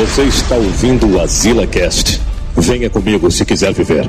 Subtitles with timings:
[0.00, 2.22] Você está ouvindo o Azila Cast.
[2.56, 4.08] Venha comigo se quiser viver.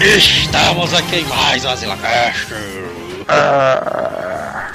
[0.00, 2.54] Estamos aqui em mais um Azila Cast.
[3.28, 4.70] Ah,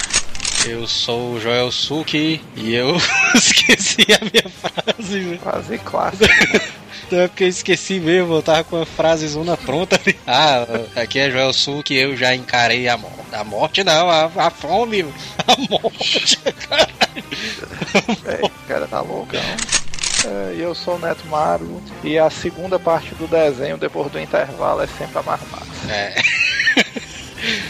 [0.68, 2.96] Eu sou o Joel Suki e eu
[3.34, 5.40] esqueci a minha frase.
[5.42, 6.79] quase clássico.
[7.12, 10.18] Não é porque eu esqueci mesmo, eu tava com a frase zona pronta ali.
[10.28, 10.66] Ah,
[10.96, 13.16] aqui é Joel Suki e eu já encarei a morte.
[13.32, 15.04] A morte não, a, a fome.
[15.48, 16.94] A morte, caralho.
[18.24, 19.40] Véi, o cara tá loucão.
[20.26, 21.82] É, E eu sou o Neto Maru.
[22.04, 25.92] E a segunda parte do desenho, depois do intervalo, é sempre a mais massa.
[25.92, 26.16] É.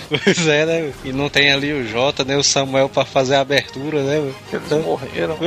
[0.10, 0.94] Pois é, né?
[1.06, 4.18] E não tem ali o Jota, nem o Samuel pra fazer a abertura, né?
[4.52, 5.38] Eles Então- morreram.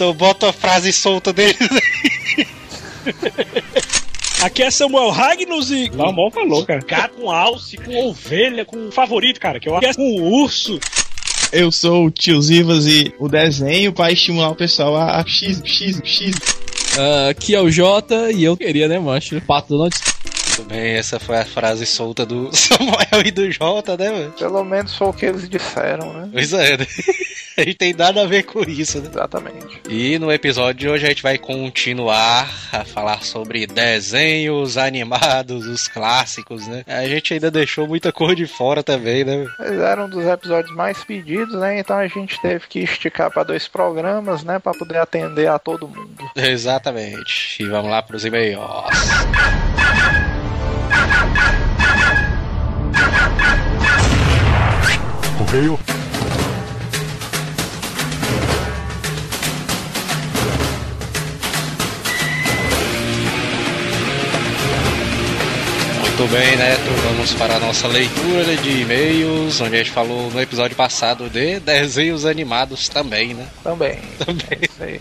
[0.00, 1.58] Então bota a frase solta deles
[4.40, 5.90] Aqui é Samuel Ragnos e.
[5.90, 6.80] Não, mal falou, cara.
[6.80, 9.60] Gato com alce, com ovelha, com favorito, cara.
[9.60, 10.80] Que eu acho que é com urso.
[11.52, 15.60] Eu sou o Tio Zivas e o desenho para estimular o pessoal a, a X,
[15.62, 16.34] X, X.
[16.98, 19.38] Ah, aqui é o Jota e eu queria, né, macho?
[19.42, 19.94] Pato Donald.
[20.48, 24.32] Muito bem, essa foi a frase solta do Samuel e do Jota, né, mano?
[24.32, 26.30] Pelo menos foi o que eles disseram, né?
[26.32, 26.86] Pois é, né?
[27.62, 29.08] A gente tem nada a ver com isso, né?
[29.10, 29.82] Exatamente.
[29.88, 35.86] E no episódio de hoje a gente vai continuar a falar sobre desenhos animados, os
[35.86, 36.82] clássicos, né?
[36.86, 39.46] A gente ainda deixou muita cor de fora também, né?
[39.60, 41.78] Eles eram um dos episódios mais pedidos, né?
[41.78, 44.58] Então a gente teve que esticar para dois programas, né?
[44.58, 46.30] Pra poder atender a todo mundo.
[46.34, 47.62] Exatamente.
[47.62, 48.60] E vamos lá pros e-mails.
[66.20, 66.82] Muito bem, Neto.
[67.02, 71.58] Vamos para a nossa leitura de e-mails, onde a gente falou no episódio passado de
[71.60, 73.46] desenhos animados também, né?
[73.64, 73.98] Também.
[74.22, 74.58] Também.
[74.60, 75.00] Isso aí.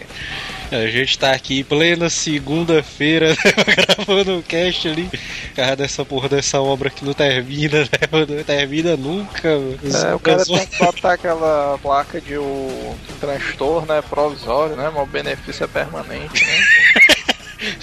[0.71, 3.35] A gente tá aqui plena segunda-feira, né,
[3.75, 5.09] gravando o cast ali.
[5.55, 8.35] Cara dessa porra dessa obra que não termina, né?
[8.37, 9.49] Não termina nunca.
[9.49, 9.77] mano.
[9.83, 14.01] É, o cara tem que botar aquela placa de o transtorno, né?
[14.01, 14.89] Provisório, né?
[14.93, 16.63] Mas o benefício é permanente, né?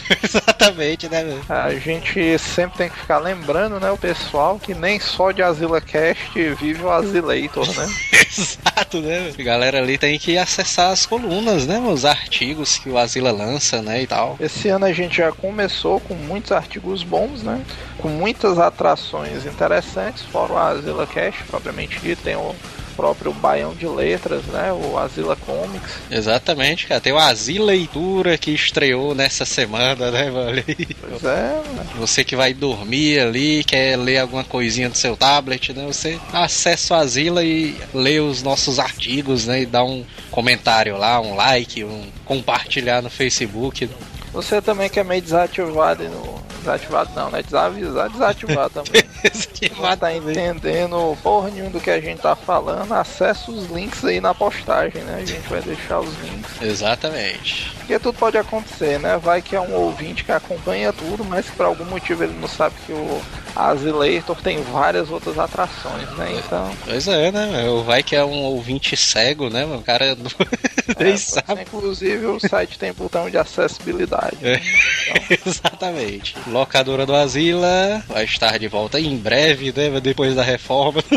[0.22, 1.44] Exatamente, né, mano?
[1.48, 5.80] A gente sempre tem que ficar lembrando, né, o pessoal, que nem só de Azila
[5.80, 7.86] Cast vive o Azileitor, né?
[8.38, 9.32] Exato, né?
[9.38, 11.78] A galera ali tem que acessar as colunas, né?
[11.78, 14.02] Os artigos que o Asila lança, né?
[14.02, 14.36] E tal.
[14.38, 17.62] Esse ano a gente já começou com muitos artigos bons, né?
[17.98, 22.54] Com muitas atrações interessantes, fora o Azila Cast, propriamente dito, tem o
[22.96, 24.72] próprio Baião de Letras, né?
[24.72, 25.92] O Azila Comics.
[26.10, 27.00] Exatamente, cara.
[27.00, 30.62] Tem o Asila Leitura que estreou nessa semana, né, mano?
[31.00, 31.86] Pois é, né?
[31.98, 35.84] Você que vai dormir ali, quer ler alguma coisinha do seu tablet, né?
[35.86, 39.62] Você acessa o Asila e lê os nossos artigos, né?
[39.62, 43.88] E dá um comentário lá, um like, um compartilhar no Facebook.
[44.36, 46.44] Você também que é meio desativado e no.
[46.58, 47.42] Desativado não, né?
[47.42, 49.02] Desavisado, desativado também.
[49.80, 54.20] Não tá entendendo porra nenhuma do que a gente tá falando, acessa os links aí
[54.20, 55.20] na postagem, né?
[55.22, 56.60] A gente vai deixar os links.
[56.60, 57.72] Exatamente.
[57.78, 59.16] Porque tudo pode acontecer, né?
[59.16, 62.48] Vai que é um ouvinte que acompanha tudo, mas que por algum motivo ele não
[62.48, 63.22] sabe que o
[63.56, 66.40] Azileitor tem várias outras atrações, né?
[66.44, 67.46] Então, Pois é, né?
[67.46, 67.82] meu?
[67.82, 69.64] Vai que é um ouvinte cego, né?
[69.64, 70.30] O cara não
[71.00, 71.62] nem é, sabe.
[71.62, 74.36] inclusive o site tem botão de acessibilidade.
[74.42, 74.60] né?
[75.46, 76.36] Exatamente.
[76.46, 80.00] Locadora do Asila vai estar de volta em breve, né?
[80.00, 81.02] Depois da reforma.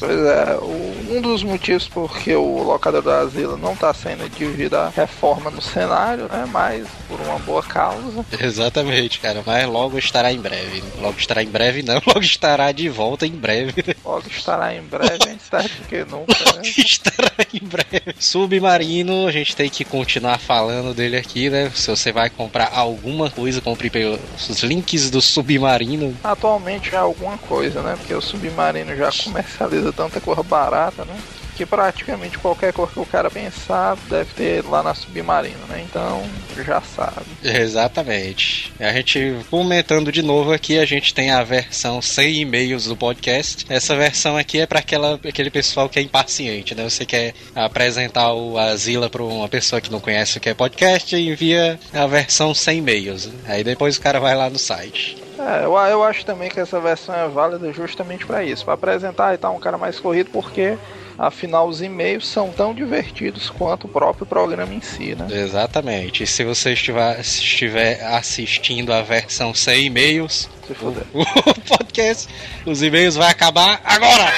[0.00, 4.74] Pois é, o- um dos motivos porque o locador do asilo não está sendo devido
[4.74, 6.44] à reforma no cenário, né?
[6.50, 8.24] Mas por uma boa causa.
[8.40, 9.42] Exatamente, cara.
[9.46, 10.82] Mas logo estará em breve.
[11.10, 12.00] Logo estará em breve, não.
[12.06, 13.96] Logo estará de volta em breve.
[14.04, 16.62] Logo estará em breve, antes tarde do que nunca, né?
[16.62, 18.14] estará em breve.
[18.18, 21.70] Submarino, a gente tem que continuar falando dele aqui, né?
[21.74, 26.16] Se você vai comprar alguma coisa, compre pelos links do Submarino.
[26.22, 27.96] Atualmente é alguma coisa, né?
[27.96, 31.16] Porque o submarino já comercializa tanta cor barata, né?
[31.60, 35.84] Que praticamente qualquer cor que o cara pensar deve ter lá na submarino, né?
[35.86, 36.22] Então
[36.64, 37.26] já sabe.
[37.44, 38.72] Exatamente.
[38.80, 43.66] A gente comentando de novo aqui, a gente tem a versão sem e-mails do podcast.
[43.68, 46.88] Essa versão aqui é para aquele pessoal que é impaciente, né?
[46.88, 51.14] Você quer apresentar o Asila para uma pessoa que não conhece o que é podcast
[51.14, 53.28] e envia a versão sem e-mails.
[53.46, 55.22] Aí depois o cara vai lá no site.
[55.38, 59.34] É, eu, eu acho também que essa versão é válida justamente para isso, para apresentar
[59.34, 60.78] e tal um cara mais corrido, porque
[61.20, 65.26] Afinal, os e-mails são tão divertidos quanto o próprio programa em si, né?
[65.30, 66.22] Exatamente.
[66.22, 71.04] E se você estiver, estiver assistindo a versão sem e-mails, Se fuder.
[71.12, 72.26] o podcast,
[72.64, 74.32] os e-mails vai acabar agora!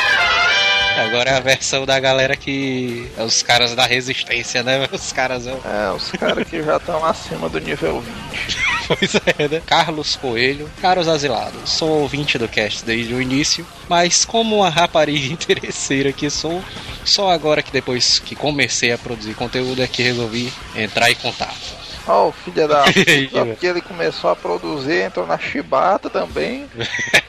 [0.98, 3.10] Agora é a versão da galera que.
[3.16, 4.88] É os caras da resistência, né?
[4.92, 5.46] Os caras.
[5.46, 5.56] É,
[5.96, 8.02] os caras que já estão acima do nível
[8.36, 8.61] 20.
[8.98, 9.62] Pois é, né?
[9.66, 15.26] Carlos Coelho, caros asilados, sou ouvinte do cast desde o início, mas como uma rapariga
[15.32, 16.62] interesseira que sou,
[17.04, 21.82] só agora que depois que comecei a produzir conteúdo é que resolvi entrar em contato.
[22.06, 26.66] Ó, o filho da puta, porque ele começou a produzir, entrou na chibata também.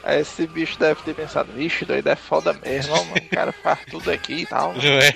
[0.02, 3.78] Aí esse bicho deve ter pensado, vixe, doido é foda mesmo, mano, o cara faz
[3.88, 4.74] tudo aqui e tal.
[4.74, 5.14] Não é?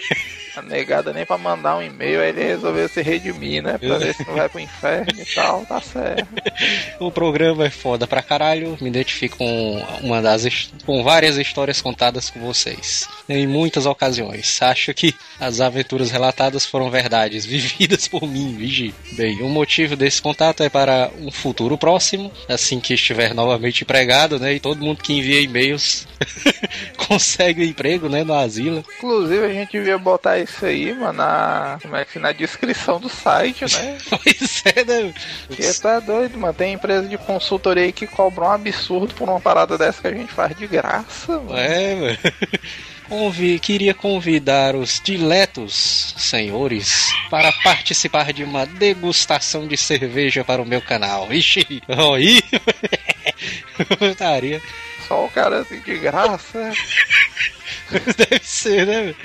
[0.57, 3.79] A negada nem pra mandar um e-mail, aí ele resolveu se redimir, né?
[3.79, 6.29] Pra ver se não vai pro inferno e tal, tá certo.
[6.99, 12.31] O programa é foda pra caralho, me identifico com uma das com várias histórias contadas
[12.31, 13.09] com vocês.
[13.29, 14.61] Em muitas ocasiões.
[14.61, 18.95] Acho que as aventuras relatadas foram verdades vividas por mim, vigi.
[19.13, 24.39] Bem, o motivo desse contato é para um futuro próximo, assim que estiver novamente empregado,
[24.39, 24.55] né?
[24.55, 26.07] E todo mundo que envia e-mails
[26.97, 28.25] consegue emprego, né?
[28.25, 28.85] No asilo.
[28.97, 33.09] Inclusive a gente devia botar isso aí, mano, na, como é que, na descrição do
[33.09, 33.99] site, né?
[34.09, 35.15] Pois é, né?
[35.47, 36.55] Porque tá doido, mano.
[36.55, 40.13] Tem empresa de consultoria aí que cobra um absurdo por uma parada dessa que a
[40.13, 41.57] gente faz de graça, mano.
[41.57, 42.19] É, mano.
[43.09, 50.67] Convi- queria convidar os diletos senhores para participar de uma degustação de cerveja para o
[50.67, 51.33] meu canal.
[51.33, 52.43] Ixi, aí.
[53.99, 54.61] Putaria.
[55.07, 56.71] Só o cara assim de graça.
[58.17, 59.01] Deve ser, né?
[59.03, 59.17] velho?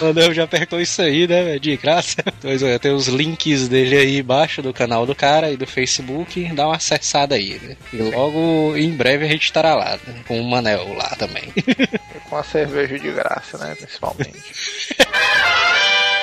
[0.00, 1.42] O Anel já apertou isso aí, né?
[1.42, 1.60] velho?
[1.60, 2.16] De graça.
[2.40, 6.42] Pois é, tem os links dele aí embaixo do canal do cara e do Facebook.
[6.54, 7.76] Dá uma acessada aí, né?
[7.92, 10.22] E logo em breve a gente estará lá, né?
[10.26, 11.52] Com o Manel lá também.
[11.56, 11.62] E
[12.28, 13.74] com a cerveja de graça, né?
[13.74, 14.42] Principalmente.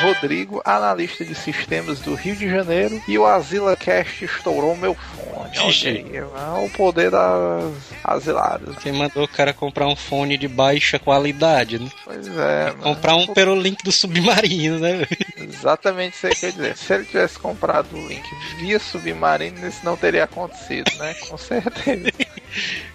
[0.02, 5.58] Rodrigo, analista de sistemas do Rio de Janeiro, e o Azila Cast estourou meu fone.
[5.60, 7.74] Olha mano, o poder das
[8.04, 8.78] asiladas.
[8.78, 11.90] Quem mandou o cara comprar um fone de baixa qualidade, né?
[12.04, 12.74] Pois é.
[12.82, 14.94] Comprar um pelo link do submarino, né?
[14.94, 15.50] velho?
[15.50, 16.78] Exatamente isso aí que eu ia dizer.
[16.78, 18.24] Se ele tivesse comprado o link
[18.60, 21.14] via Submarino, isso não teria acontecido, né?
[21.28, 22.12] Com certeza.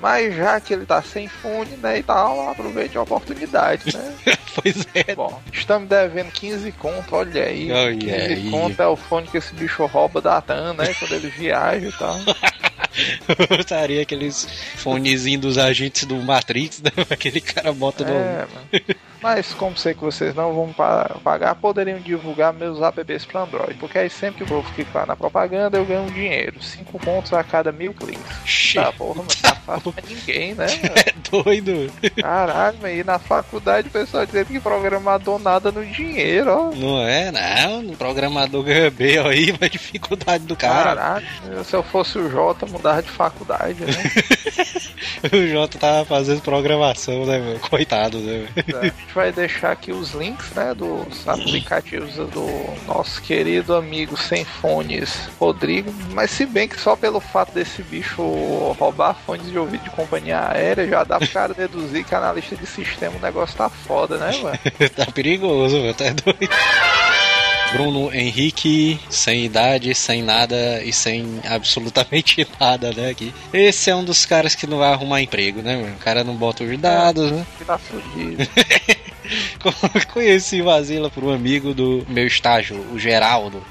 [0.00, 4.14] Mas já que ele tá sem fone, né, e tal, aproveite a oportunidade, né?
[4.55, 5.14] pois é.
[5.14, 7.73] Bom, estamos devendo 15 conto, olha aí.
[7.73, 8.50] Olha 15 aí.
[8.50, 10.93] conto é o fone que esse bicho rouba da TAM, né?
[10.99, 12.17] Quando ele viaja e tal.
[13.59, 14.47] Estaria aqueles
[14.77, 16.91] fonezinhos dos agentes do Matrix, né?
[17.09, 18.12] Aquele cara bota no.
[18.12, 18.97] É, mano.
[19.22, 23.74] Mas como sei que vocês não vão pa- pagar, poderiam divulgar meus apps para Android.
[23.74, 26.60] Porque aí sempre que o povo clicar na propaganda, eu ganho dinheiro.
[26.62, 28.74] 5 pontos a cada mil cliques.
[28.74, 30.66] Tá, porra, mas tá fácil pra ninguém, né?
[30.66, 31.92] é doido.
[32.20, 36.70] Caralho, mas aí na faculdade o pessoal dizendo que programador nada no dinheiro, ó.
[36.74, 37.90] Não é, não.
[37.92, 40.96] O programador ganha bem aí, mas dificuldade do cara.
[40.96, 41.26] Caralho,
[41.64, 43.92] se eu fosse o Jota, mudar de faculdade, né?
[45.32, 47.58] O Jota tava fazendo programação, né, meu?
[47.60, 48.46] Coitado, né?
[48.66, 48.80] meu?
[48.82, 52.47] É, gente vai deixar aqui os links, né, dos aplicativos do
[52.87, 55.93] nosso querido amigo sem fones, Rodrigo.
[56.12, 58.23] Mas se bem que só pelo fato desse bicho
[58.79, 62.56] roubar fones de ouvido de companhia aérea, já dá pro cara deduzir que na lista
[62.56, 64.59] de sistema o negócio tá foda, né, mano?
[64.97, 65.93] tá perigoso, meu.
[65.93, 66.49] Tá doido.
[67.73, 73.10] Bruno Henrique, sem idade, sem nada e sem absolutamente nada, né?
[73.10, 73.32] Aqui.
[73.53, 75.86] Esse é um dos caras que não vai arrumar emprego, né, meu?
[75.86, 77.46] O cara não bota os dados, né?
[77.58, 78.46] Que tá fudido.
[80.12, 83.62] Conheci o Vasila por um amigo do meu estágio, o Geraldo.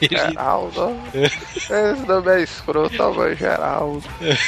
[0.00, 0.96] Geraldo.
[1.14, 4.02] Esse nome é escroto, ó, mas Geraldo.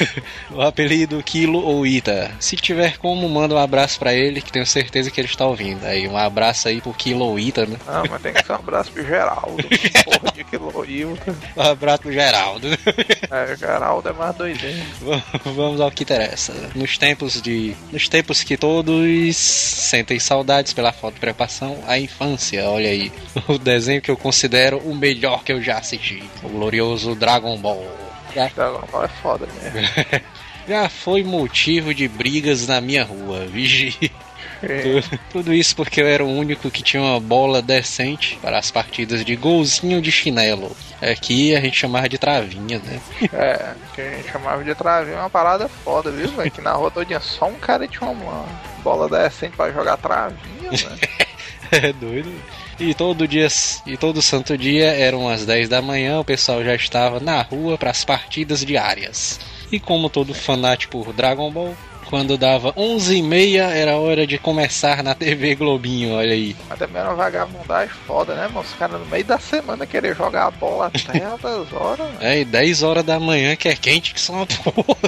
[0.50, 2.30] o apelido Kilo ou Ita.
[2.38, 5.84] Se tiver como, manda um abraço pra ele, que tenho certeza que ele está ouvindo.
[5.84, 7.76] Aí, um abraço aí pro Kilo ou Ita, né?
[7.86, 9.56] Não, mas tem que ser um abraço pro Geraldo.
[10.04, 11.34] Porra de Quiloilton.
[11.56, 12.68] Um abraço pro Geraldo.
[13.30, 14.84] É, Geraldo é mais doidinho.
[15.44, 16.52] Vamos ao que interessa.
[16.74, 17.74] Nos tempos de.
[17.90, 20.18] Nos tempos que todos sentem
[20.74, 23.12] pela falta de preparação, a infância, olha aí.
[23.48, 26.22] O desenho que eu considero o melhor que eu já assisti.
[26.42, 27.86] O glorioso Dragon Ball.
[28.34, 29.88] Já, Dragon Ball é foda mesmo.
[30.68, 33.96] já foi motivo de brigas na minha rua, vigi.
[34.62, 35.18] É.
[35.30, 39.24] Tudo isso porque eu era o único que tinha uma bola decente para as partidas
[39.24, 40.74] de golzinho de chinelo.
[41.00, 43.00] Aqui a gente chamava de travinha, né?
[43.32, 46.50] É, que a gente chamava de travinha, uma parada foda, viu, velho?
[46.50, 48.44] Que na rua todinha só um cara tinha uma
[48.84, 51.22] bola decente pra jogar travinha, velho.
[51.72, 52.30] É doido.
[52.78, 53.48] E todo dia,
[53.86, 57.78] e todo santo dia, eram as 10 da manhã, o pessoal já estava na rua
[57.78, 59.40] para as partidas diárias.
[59.70, 61.74] E como todo fanático por Dragon Ball,
[62.12, 66.54] quando dava 11h30 era hora de começar na TV Globinho, olha aí.
[66.68, 68.60] Mas também era uma vagabundagem foda, né, mano?
[68.60, 72.18] Os caras no meio da semana querer jogar a bola até altas horas, mano.
[72.20, 74.98] É, e 10 horas da manhã que é quente que são uma porra.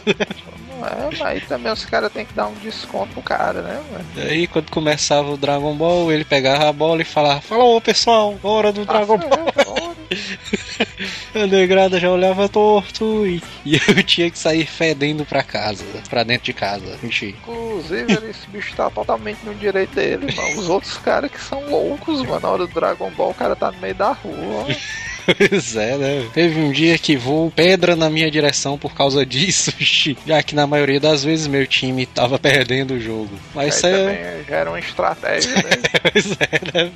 [0.71, 3.83] Não é, mas aí também os caras têm que dar um desconto pro cara, né,
[3.93, 4.05] mano?
[4.17, 8.35] E aí quando começava o Dragon Ball, ele pegava a bola e falava: Falou pessoal,
[8.43, 9.95] hora do Dragon Ball.
[11.35, 16.23] A negrada já olhava torto e, e eu tinha que sair fedendo pra casa, pra
[16.23, 16.99] dentro de casa.
[17.03, 17.37] Mentira.
[17.37, 20.61] Inclusive, esse bicho tá totalmente no direito dele, mano.
[20.61, 22.41] Os outros caras que são loucos, mano.
[22.41, 24.67] Na hora do Dragon Ball, o cara tá no meio da rua.
[24.69, 24.75] ó.
[25.25, 26.29] Pois é, né?
[26.35, 29.73] Teve um dia que voou pedra na minha direção por causa disso,
[30.27, 33.31] já que na maioria das vezes meu time tava perdendo o jogo.
[33.55, 34.45] Mas isso é.
[34.47, 35.63] já era uma estratégia, né?
[36.13, 36.93] Pois é, né?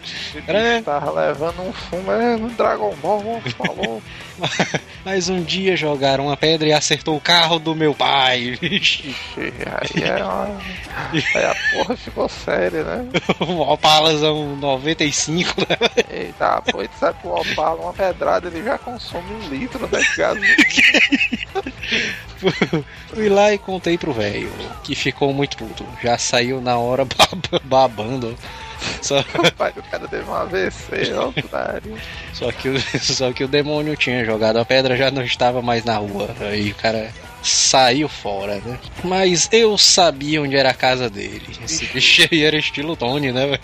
[0.46, 4.02] Era- tava levando um fumo, é, no Dragon Ball, falou.
[5.04, 8.56] Mas um dia jogaram uma pedra e acertou o carro do meu pai.
[8.60, 9.14] Vixe.
[9.36, 10.60] Aí é uma...
[11.34, 13.08] Aí a porra ficou séria, né?
[13.40, 15.76] O Opalazão 95, né?
[16.10, 20.00] Eita, pô, tu sabe que o Opala, uma pedrada, ele já consome um litro né,
[20.00, 20.56] de gasolina.
[23.12, 24.50] Fui lá e contei pro velho,
[24.84, 25.84] que ficou muito puto.
[26.02, 28.36] Já saiu na hora bab- babando.
[29.02, 31.10] Só, O pai do cara teve um AVC,
[31.42, 31.96] putaria.
[32.32, 35.84] só, que o, só que o demônio tinha jogado a pedra, já não estava mais
[35.84, 36.28] na rua.
[36.40, 38.78] Aí o cara saiu fora, né?
[39.04, 41.46] Mas eu sabia onde era a casa dele.
[41.64, 43.46] Esse bicho aí era estilo Tony, né?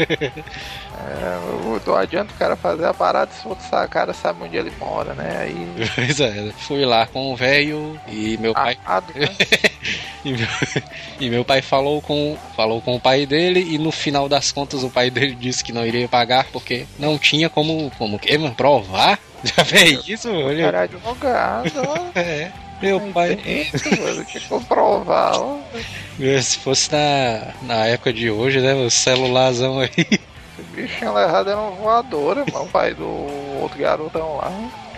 [1.06, 4.72] É, não adianta o cara fazer a parada se o outro cara sabe onde ele
[4.78, 5.38] mora, né?
[5.42, 5.68] Aí.
[5.94, 8.78] Pois é, fui lá com o velho e meu pai.
[9.14, 9.28] Né?
[10.24, 10.48] E meu,
[11.20, 14.82] e meu pai falou com, falou com o pai dele e no final das contas
[14.82, 18.54] o pai dele disse que não iria pagar porque não tinha como, como que, mano,
[18.54, 19.18] provar?
[19.44, 20.64] Já fez isso, olha.
[20.64, 21.72] cara é advogado.
[22.14, 22.50] É,
[22.84, 25.58] meu pai, Dentro, mano, que comprovar, ó.
[26.42, 31.50] se fosse na, na época de hoje, né, o celularzão aí, Esse bicho tinha levado
[31.50, 32.64] era uma voadora, mano.
[32.64, 33.06] O pai do
[33.60, 34.52] outro garotão lá.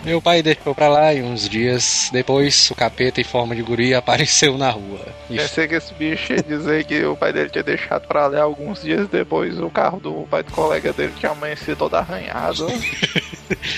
[0.04, 3.94] meu pai deixou pra lá e uns dias depois o capeta em forma de guri
[3.94, 5.00] apareceu na rua.
[5.30, 8.42] E Pensei que esse bicho ia dizer que o pai dele tinha deixado pra lá
[8.42, 12.66] alguns dias depois o carro do pai do colega dele tinha amanhecido todo arranhado.
[12.66, 12.70] ó.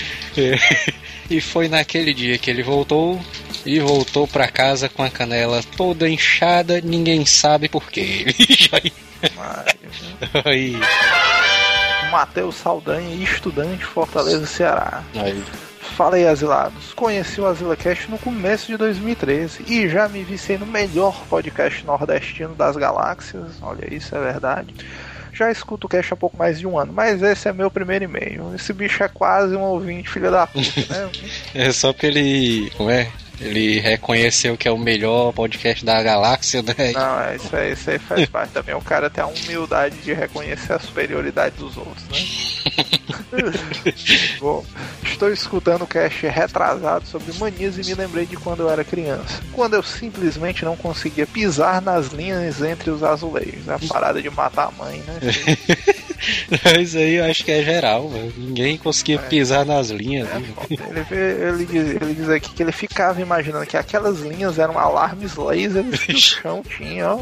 [1.29, 3.19] E foi naquele dia que ele voltou
[3.69, 8.25] e voltou pra casa com a canela toda inchada, ninguém sabe por quê.
[10.43, 10.75] Aí,
[12.09, 15.03] Matheus Saldanha, estudante Fortaleza, Ceará.
[15.15, 15.43] aí,
[15.95, 16.93] Fala aí, asilados.
[16.93, 22.55] Conheci o AsilaCast no começo de 2013 e já me viciei no melhor podcast nordestino
[22.55, 23.61] das galáxias.
[23.61, 24.73] Olha, isso é verdade.
[25.33, 28.05] Já escuto o cast há pouco mais de um ano, mas esse é meu primeiro
[28.05, 28.53] e-mail.
[28.55, 31.09] Esse bicho é quase um ouvinte, filho da puta, né?
[31.53, 33.11] é só porque ele, como é?
[33.39, 36.91] Ele reconheceu que é o melhor podcast da galáxia, né?
[36.93, 38.75] Não, é, isso, aí, isso aí faz parte também.
[38.75, 42.17] O cara tem a humildade de reconhecer a superioridade dos outros, né?
[44.39, 44.65] Bom,
[45.03, 49.41] estou escutando o cast retrasado sobre manias e me lembrei de quando eu era criança.
[49.53, 53.69] Quando eu simplesmente não conseguia pisar nas linhas entre os azulejos.
[53.69, 55.19] A parada de matar a mãe, né?
[56.81, 58.33] Isso aí eu acho que é geral, mano.
[58.37, 60.27] Ninguém conseguia pisar nas linhas.
[60.29, 60.45] É né?
[60.69, 65.35] Ele, ele, diz, ele diz aqui que ele ficava imaginando que aquelas linhas eram alarmes
[65.35, 67.21] lasers que o chão tinha, ó.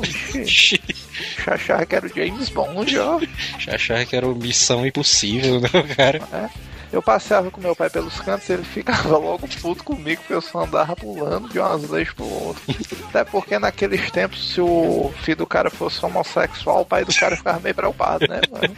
[1.48, 3.20] Achava que era o James Bond, ó.
[3.68, 6.50] Achava que era uma missão impossível, né, cara?
[6.98, 10.42] Eu passeava com meu pai pelos cantos e ele ficava logo puto comigo porque eu
[10.42, 12.64] só andava pulando de umas leis pro outro.
[13.10, 17.38] Até porque naqueles tempos, se o filho do cara fosse homossexual, o pai do cara
[17.38, 18.76] ficava meio preocupado, né, mano?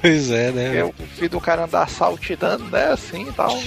[0.00, 0.84] Pois é, Porque né?
[0.84, 3.50] o filho do cara andar saltitando, né, assim e tal.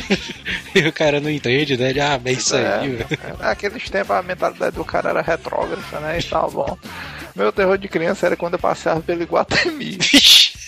[0.74, 1.89] E o cara não entende, né?
[1.89, 3.08] Ele, ah, bem isso aí, É, velho.
[3.39, 6.77] naqueles tempos a mentalidade do cara era retrógrada, né, e tal, bom.
[7.36, 9.98] Meu terror de criança era quando eu passeava pelo Iguatemi.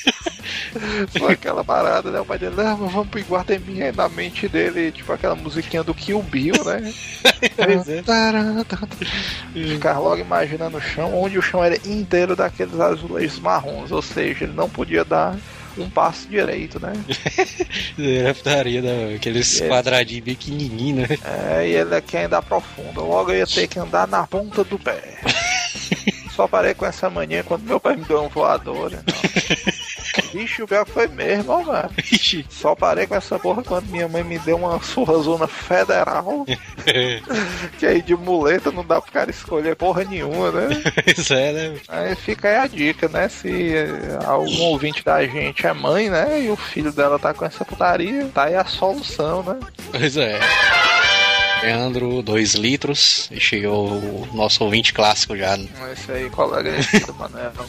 [1.18, 2.20] Foi aquela parada, né?
[2.20, 3.84] O pai dele, ah, mas vamos pro Iguatemi.
[3.84, 6.94] Aí na mente dele, tipo aquela musiquinha do Kill Bill, né?
[7.58, 7.84] É.
[9.74, 14.46] Ficar logo imaginando o chão, onde o chão era inteiro daqueles azulejos marrons, ou seja,
[14.46, 15.36] ele não podia dar
[15.78, 16.94] um passo direito, né?
[17.98, 19.16] Era putaria, né?
[19.16, 21.18] Aqueles quadradinhos bem pequenininhos, né?
[21.24, 23.02] É, e ele aqui ainda aprofunda.
[23.02, 25.20] Logo eu ia ter que andar na ponta do pé.
[26.36, 28.92] Só parei com essa mania quando meu pai me deu um voador.
[28.92, 29.04] Né?
[30.34, 31.90] Vixe, o pior que foi mesmo, mano.
[32.50, 36.46] Só parei com essa porra quando minha mãe me deu uma surrazona federal.
[37.78, 40.82] que aí de muleta não dá pro cara escolher porra nenhuma, né?
[41.04, 41.80] Pois é, né?
[41.88, 43.30] Aí fica aí a dica, né?
[43.30, 46.42] Se eh, algum ouvinte da gente é mãe, né?
[46.42, 49.60] E o filho dela tá com essa putaria, tá aí a solução, né?
[49.92, 50.40] Pois é.
[51.62, 53.30] Leandro, 2 litros.
[53.32, 55.58] E chegou o nosso ouvinte clássico já.
[55.92, 56.72] Esse aí, colega
[57.06, 57.52] do Mané.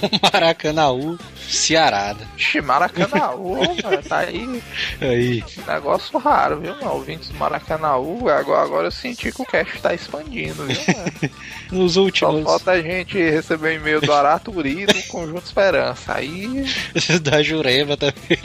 [0.00, 1.18] O Maracanaú,
[1.48, 2.26] Cearada.
[2.36, 4.62] Ixi, Maracanaú, mano, tá aí.
[5.00, 5.44] Aí.
[5.66, 6.92] Negócio raro, viu, mano?
[6.92, 11.34] Ouvintes do Maracanaú, agora, agora eu senti que o cast tá expandindo, viu, mano?
[11.72, 12.44] Nos Só últimos.
[12.44, 16.14] falta a gente receber e-mail do Araturi do Conjunto Esperança.
[16.14, 16.64] Aí,
[17.22, 18.38] da Jurema também.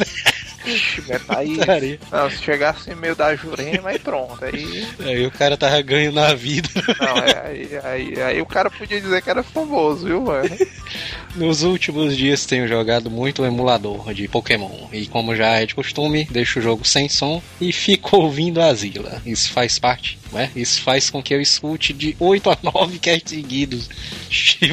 [0.66, 2.00] Ixi, tá aí.
[2.12, 4.44] Não, se chegasse e-mail da Jurema, aí pronto.
[4.44, 6.70] Aí, Aí o cara tava ganho na vida.
[7.00, 10.50] não, é, aí, aí, aí o cara podia dizer que era famoso, viu, mano?
[11.36, 14.88] Nos últimos dias tenho jogado muito o emulador de Pokémon.
[14.92, 18.74] E como já é de costume, deixo o jogo sem som e fico ouvindo a
[18.74, 19.22] Zila.
[19.26, 20.50] Isso faz parte, né?
[20.56, 23.90] Isso faz com que eu escute de 8 a 9 casts seguidos.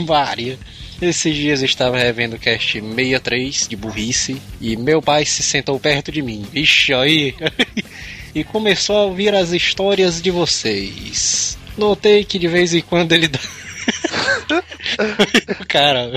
[0.07, 0.59] Maria.
[1.03, 6.13] Esses dias estava revendo o cast 63 de burrice e meu pai se sentou perto
[6.13, 6.47] de mim.
[6.55, 7.35] Ixi, aí.
[8.33, 11.59] e começou a ouvir as histórias de vocês.
[11.77, 13.41] Notei que de vez em quando ele dá.
[15.69, 16.13] Cara,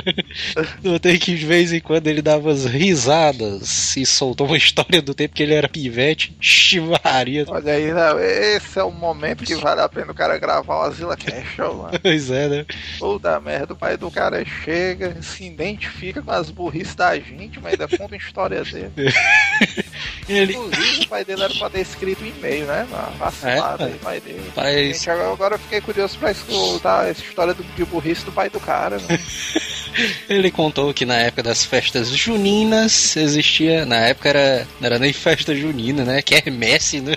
[0.84, 5.13] notei que de vez em quando ele dava as risadas e soltou uma história do
[5.13, 6.36] tempo que ele era pivete.
[6.39, 7.45] Chivaria.
[7.48, 10.81] Olha aí, não, esse é o momento que vale a pena o cara gravar o
[10.84, 11.91] Azila Cash, mano.
[12.01, 12.65] Pois é, né?
[13.00, 17.74] Puta merda, o pai do cara chega, se identifica com as burrices da gente, mas
[17.74, 18.91] ainda conta a história dele.
[20.27, 20.53] Ele.
[20.53, 22.88] Inclusive, o pai dele era pra ter escrito um e-mail, né?
[23.17, 24.51] Vacilado É, aí, pai dele.
[24.55, 28.32] Pai- Gente, agora agora eu fiquei curioso pra escutar essa história do, de burrice do
[28.32, 29.20] pai do cara, mano.
[30.27, 33.86] Ele contou que na época das festas juninas existia.
[33.86, 36.22] Na época era, não era nem festa junina, né?
[36.22, 37.13] Quermesse, né?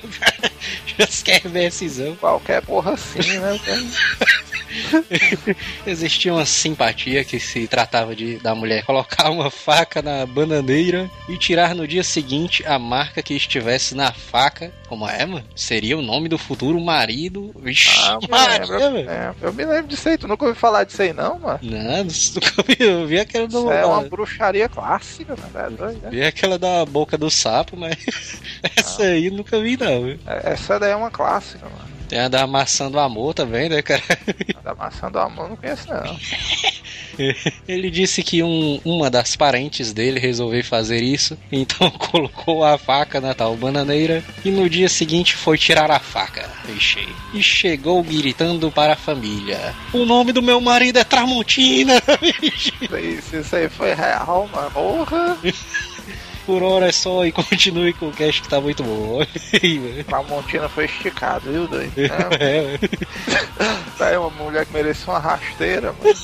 [0.99, 2.15] As quermessezão.
[2.17, 3.59] Qualquer porra assim, né?
[5.87, 11.37] Existia uma simpatia que se tratava de da mulher colocar uma faca na bananeira e
[11.37, 14.73] tirar no dia seguinte a marca que estivesse na faca.
[14.89, 15.45] Como é, mano?
[15.55, 17.53] Seria o nome do futuro marido.
[17.59, 19.11] Vixe, Ah, eu me Maria, lembro, velho.
[19.11, 20.17] é, eu me lembro disso aí.
[20.17, 21.59] Tu nunca ouviu falar disso aí, não, mano?
[21.63, 23.59] Não, nunca vi, eu vi aquela do.
[23.59, 25.67] Isso é uma bruxaria clássica, mano.
[25.67, 26.11] É doido, né?
[26.11, 27.97] Vi aquela da boca do sapo, mas
[28.77, 30.05] essa aí nunca vi não.
[30.05, 30.19] viu?
[30.27, 31.98] É, Essa daí é uma clássica, mano.
[32.09, 34.03] Tem a da maçã do amor também, né, cara?
[34.57, 36.19] A da maçã do amor não conheço, não.
[37.67, 43.21] Ele disse que um, uma das parentes dele resolveu fazer isso, então colocou a faca
[43.21, 46.49] na tal bananeira e no dia seguinte foi tirar a faca.
[46.69, 47.09] Ixi.
[47.35, 51.95] E chegou gritando para a família: O nome do meu marido é Tramontina!
[53.19, 54.71] Isso isso aí foi real, mano.
[54.71, 55.39] Porra!
[56.49, 59.19] Por hora é só e continue com o cast que tá muito bom.
[59.53, 60.03] Velho.
[60.05, 61.93] Tramontina foi esticado, viu, doido?
[62.41, 62.79] É, É,
[63.99, 66.15] tá aí uma mulher que merecia uma rasteira, mano.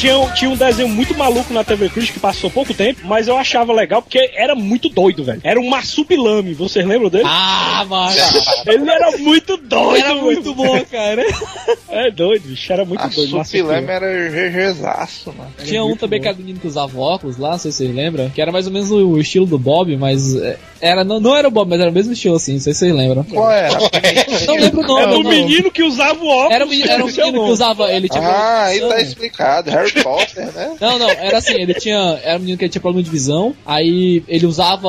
[0.00, 3.36] Tinha, tinha um desenho muito maluco na TV Cruz que passou pouco tempo, mas eu
[3.36, 5.42] achava legal porque era muito doido, velho.
[5.44, 7.24] Era um marsupilame, vocês lembram dele?
[7.26, 8.16] Ah, mano.
[8.66, 11.22] Ele era muito doido, Era muito bom, cara.
[11.90, 13.44] É doido, bicho, era muito doido.
[13.44, 15.50] Supileme era GGzaço, mano.
[15.64, 18.30] Tinha um também que era menino que usava óculos lá, não sei se vocês lembram.
[18.30, 21.48] Que era mais ou menos o estilo do Bob, mas é, era, não, não era
[21.48, 23.24] o Bob, mas era o mesmo estilo assim, não sei se vocês lembram.
[23.24, 23.78] Qual era?
[24.46, 25.02] Não lembro o nome.
[25.02, 26.54] Era o menino que usava o óculos.
[26.54, 27.92] Era, o menino, era um é o menino que usava.
[27.92, 29.70] Ele tinha Ah, aí tá explicado.
[29.70, 30.76] Harry Potter, né?
[30.80, 32.18] Não, não, era assim, ele tinha.
[32.22, 34.88] Era um menino que tinha problema de visão, aí ele usava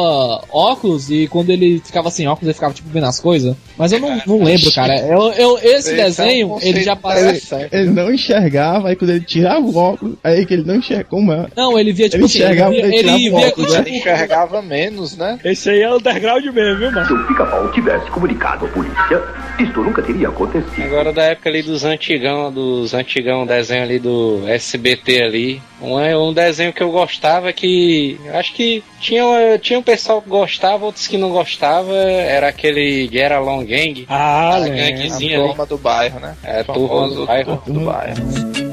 [0.51, 3.55] óculos e quando ele ficava sem óculos ele ficava tipo vendo as coisas.
[3.77, 4.95] Mas eu não, não lembro, cara.
[4.99, 7.21] Eu, eu, esse Esse é um desenho, ele já passou.
[7.21, 7.69] interessante.
[7.71, 11.31] Ele não enxergava, aí quando ele tirava o óculos, aí que ele não enxerga como
[11.33, 11.47] é.
[11.55, 13.97] Não, ele via tipo Ele assim, enxergava, ele ele via, ele via óculos, com, Ele
[13.97, 15.39] enxergava menos, né?
[15.43, 17.07] Esse aí é underground mesmo, viu, mano?
[17.07, 19.21] Se o pica-pau tivesse comunicado à polícia,
[19.59, 20.83] isto nunca teria acontecido.
[20.83, 25.61] Agora da época ali dos antigão, dos antigão desenho ali do SBT ali.
[25.81, 28.19] Um, um desenho que eu gostava que.
[28.33, 29.23] Acho que tinha,
[29.59, 31.93] tinha um pessoal que gostava, outros que não gostava.
[31.93, 34.05] Era aquele Get Along Gang.
[34.09, 34.55] Ah, a.
[34.57, 35.47] A ganguezinha ali.
[35.47, 36.35] turma do bairro, né?
[36.43, 37.57] É, turma do bairro.
[37.65, 38.70] turma do bairro.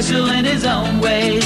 [0.00, 1.40] Special in his own way.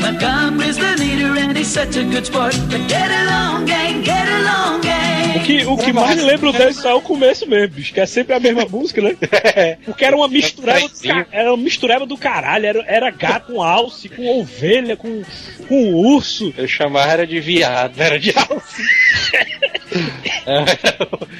[0.00, 2.54] Montgomery's the leader He's such a good sport.
[2.68, 5.38] But get along, gang, get along, gang.
[5.38, 8.06] O que, o que mais me lembro desse é o começo mesmo, bicho, que é
[8.06, 9.16] sempre a mesma música, né?
[9.84, 13.62] Porque era uma mistureba do, ca- era uma mistureba do caralho, era, era gato com
[13.62, 15.22] alce, com ovelha, com,
[15.68, 16.52] com urso.
[16.56, 18.82] Eu chamava era de viado, era de alce.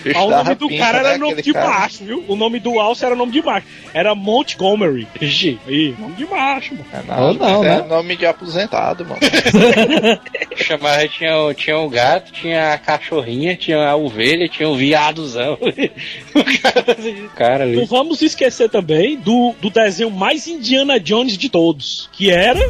[0.05, 1.69] Bicho Ah, o nome do cara né, era nome aquele de cara.
[1.71, 2.25] macho, viu?
[2.29, 3.67] O nome do alce era nome de macho.
[3.95, 5.07] Era Montgomery.
[5.21, 6.87] Ih, Aí, nome de macho, mano.
[6.93, 7.87] É, não, Ou não, é né?
[7.89, 9.21] nome de aposentado, mano.
[10.57, 15.55] Chamava, tinha, o- tinha o gato, tinha a cachorrinha, tinha a ovelha, tinha o viadozão.
[16.35, 17.85] o cara, assim, cara Não ali.
[17.87, 22.61] vamos esquecer também do, do desenho mais Indiana Jones de todos, que era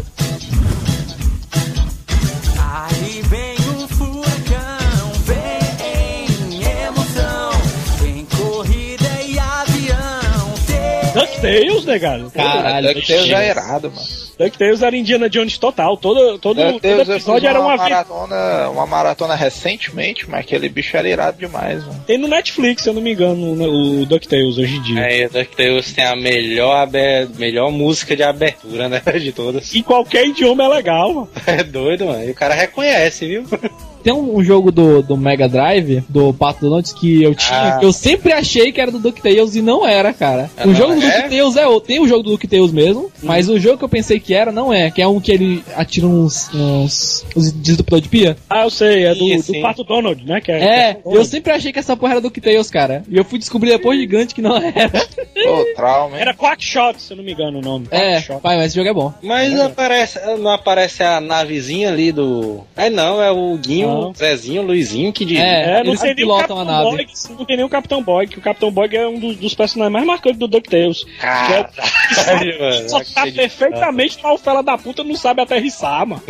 [11.43, 12.31] DuckTales, né, cara?
[12.31, 12.95] Caralho.
[12.95, 14.07] DuckTales já é irado, mano.
[14.39, 15.97] DuckTales era Indiana Jones total.
[15.97, 17.83] Todo, todo, todo DuckTales episódio era uma vida.
[17.83, 22.03] maratona, uma maratona recentemente, mas aquele bicho era irado demais, mano.
[22.07, 25.03] Tem no Netflix, se eu não me engano, né, o DuckTales hoje em dia.
[25.05, 26.89] Aí, DuckTales tem a melhor,
[27.37, 29.03] melhor música de abertura, né?
[29.23, 29.75] De todas.
[29.75, 31.29] Em qualquer idioma é legal, mano.
[31.47, 32.25] É doido, mano.
[32.25, 33.45] E o cara reconhece, viu?
[34.03, 37.79] Tem um, um jogo do, do Mega Drive, do Pato Donald, que eu tinha, Ah.
[37.79, 40.51] que eu sempre achei que era do DuckTales e não era, cara.
[40.57, 41.23] Ah, o não jogo do é?
[41.23, 41.87] DuckTales é outro.
[41.88, 44.73] Tem o jogo do DuckTales mesmo, mas o jogo que eu pensei que era não
[44.73, 48.37] é, que é um que ele atira uns, uns, uns disruptor de pia.
[48.49, 49.61] Ah, eu sei, é do, Sim, do.
[49.62, 50.41] Pato Donald, né?
[50.41, 51.29] Que é, É, é eu Donald.
[51.29, 53.03] sempre achei que essa porra era do DuckTales, cara.
[53.09, 54.91] E eu fui descobrir depois gigante que não era.
[55.47, 56.23] Ô, trauma, hein?
[56.23, 57.87] Era Quackshot, se eu não me engano o nome.
[57.91, 59.12] É, pai, mas esse jogo é bom.
[59.23, 62.61] Mas não aparece, não aparece a navezinha ali do.
[62.77, 64.15] É não, é o Guinho, Não.
[64.15, 65.39] Zezinho, Luizinho que diz.
[65.39, 65.81] É.
[65.81, 66.65] É, não tem nem o Capitão.
[66.65, 69.55] Boy, não tem nem o Capitão Boy, que o Capitão Boy é um dos, dos
[69.55, 71.05] personagens mais marcantes do DuckTales.
[71.21, 71.73] Caralho,
[72.61, 72.89] mano.
[72.89, 76.23] Só tá perfeitamente, mas o fela da puta não sabe aterrissar, mano.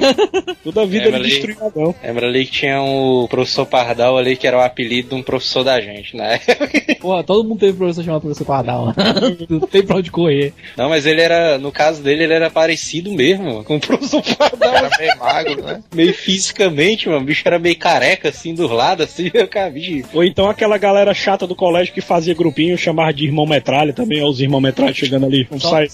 [0.64, 1.94] Toda a vida É, ele destruiu o.
[2.02, 5.64] Lembra ali que tinha o professor Pardal ali, que era o apelido de um professor
[5.64, 6.40] da gente, né?
[7.00, 8.86] Porra, todo mundo teve professor chamado professor Pardal.
[8.86, 9.36] mano.
[9.48, 10.52] não tem pra onde correr.
[10.76, 14.74] Não, mas ele era, no caso dele, ele era parecido mesmo com o professor Pardal.
[14.74, 15.82] Era meio magro, né?
[15.94, 17.22] meio fisicamente, mano.
[17.22, 20.08] O bicho era meio careca, assim, do lado, assim, eu bicho.
[20.12, 24.22] Ou então aquela galera chata do colégio que fazia grupinho, chamava de irmão metralha também,
[24.22, 25.46] os irmãos metralha chegando ali.
[25.48, 25.90] Vamos sair.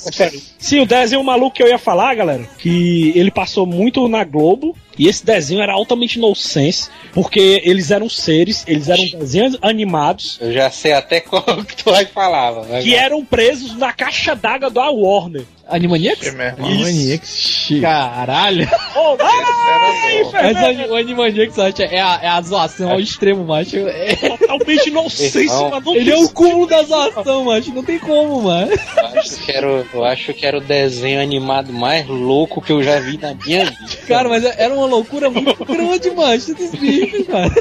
[0.58, 4.76] Sim, o desenho maluco que eu ia falar, galera, que ele passou muito na Globo.
[4.98, 10.52] E esse desenho era altamente nonsense, porque eles eram seres, eles eram desenhos animados Eu
[10.52, 12.82] já sei até qual que tu vai falar, mano.
[12.82, 15.44] que eram presos na caixa d'água da Warner.
[15.68, 16.30] Animaniacs?
[16.30, 16.58] Que mesmo.
[16.62, 17.68] Maniacs.
[17.80, 18.68] Caralho.
[18.98, 23.76] Oh, ai, o, Animaniacs acho, é, a, é a zoação ao extremo, macho.
[23.76, 27.72] É- totalmente mas não ele é o cúmulo da zoação, macho.
[27.74, 28.72] Não tem como, mano.
[28.72, 32.72] Eu acho, que era, o- eu acho que era o desenho animado mais louco que
[32.72, 33.76] eu já vi na minha vida.
[34.08, 36.52] Cara, mas era uma loucura muito grande, macho.
[36.52, 37.52] Esses bichos, cara.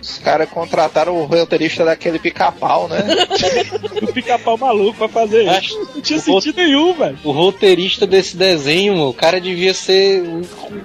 [0.00, 2.98] Os caras contrataram o roteirista daquele pica-pau, né?
[4.00, 5.90] do pica-pau maluco pra fazer Acho- isso.
[5.94, 7.18] Não tinha sentido nenhum, velho.
[7.24, 10.22] O roteirista desse desenho, mano, o cara devia ser.
[10.22, 10.42] um-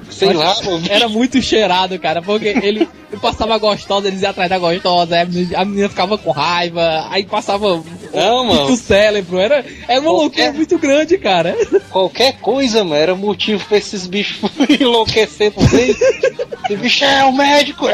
[0.09, 0.83] Sei lá, mano.
[0.89, 2.87] Era muito cheirado, cara, porque ele,
[3.21, 7.23] passava gostosa, eles iam atrás da gostosa, a menina, a menina ficava com raiva, aí
[7.25, 7.81] passava
[8.13, 8.77] Não, muito mano.
[8.77, 10.13] cérebro, era, era uma Qualquer-
[10.45, 11.55] loucura muito grande, cara.
[11.89, 14.49] Qualquer coisa, mano, era motivo pra esses bichos
[14.79, 15.51] enlouquecer
[15.87, 15.95] também.
[16.69, 17.85] Esse bicho é um médico.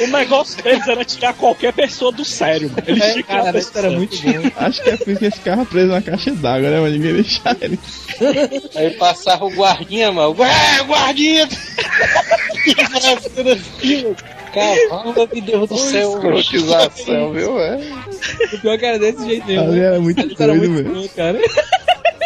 [0.00, 2.82] O negócio deles era tirar qualquer pessoa do sério, mano.
[2.86, 4.50] Eles tirar Cara, a era, muito bom.
[4.56, 6.80] Acho que é por isso que esse carro é preso na caixa d'água, né?
[6.80, 7.78] Mas ninguém deixa ele.
[8.74, 10.34] Aí passava o guardinha, mano.
[10.38, 11.48] Ué, guardinha!
[14.52, 16.14] Cavalo, meu Deus do céu.
[16.14, 17.60] Escrotização, viu?
[17.60, 17.76] É.
[18.52, 19.68] O pior que era desse jeito mesmo.
[19.68, 20.94] Ali era muito Isso doido muito mesmo.
[20.94, 21.38] bom, cara.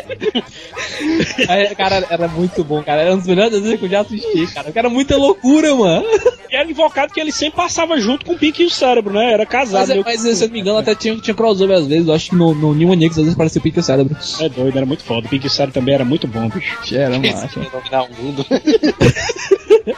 [1.49, 3.03] Aí, cara, era muito bom, cara.
[3.03, 4.65] Era um dos melhores desenhos que eu já assisti, cara.
[4.65, 6.05] Porque Era muita loucura, mano.
[6.51, 9.33] E era invocado que ele sempre passava junto com o Pink e o cérebro, né?
[9.33, 9.81] Era casado.
[9.89, 12.09] Mas, meu- mas se eu não me engano, até tinha, tinha crossover às vezes.
[12.09, 14.17] Eu acho que no, no New Manix às vezes parecia o Pique e o Cérebro.
[14.41, 15.27] É doido, era muito foda.
[15.27, 16.79] O Pink e o cérebro também era muito bom, bicho.
[16.95, 17.49] Era massa.
[17.71, 18.45] Dominar o mundo.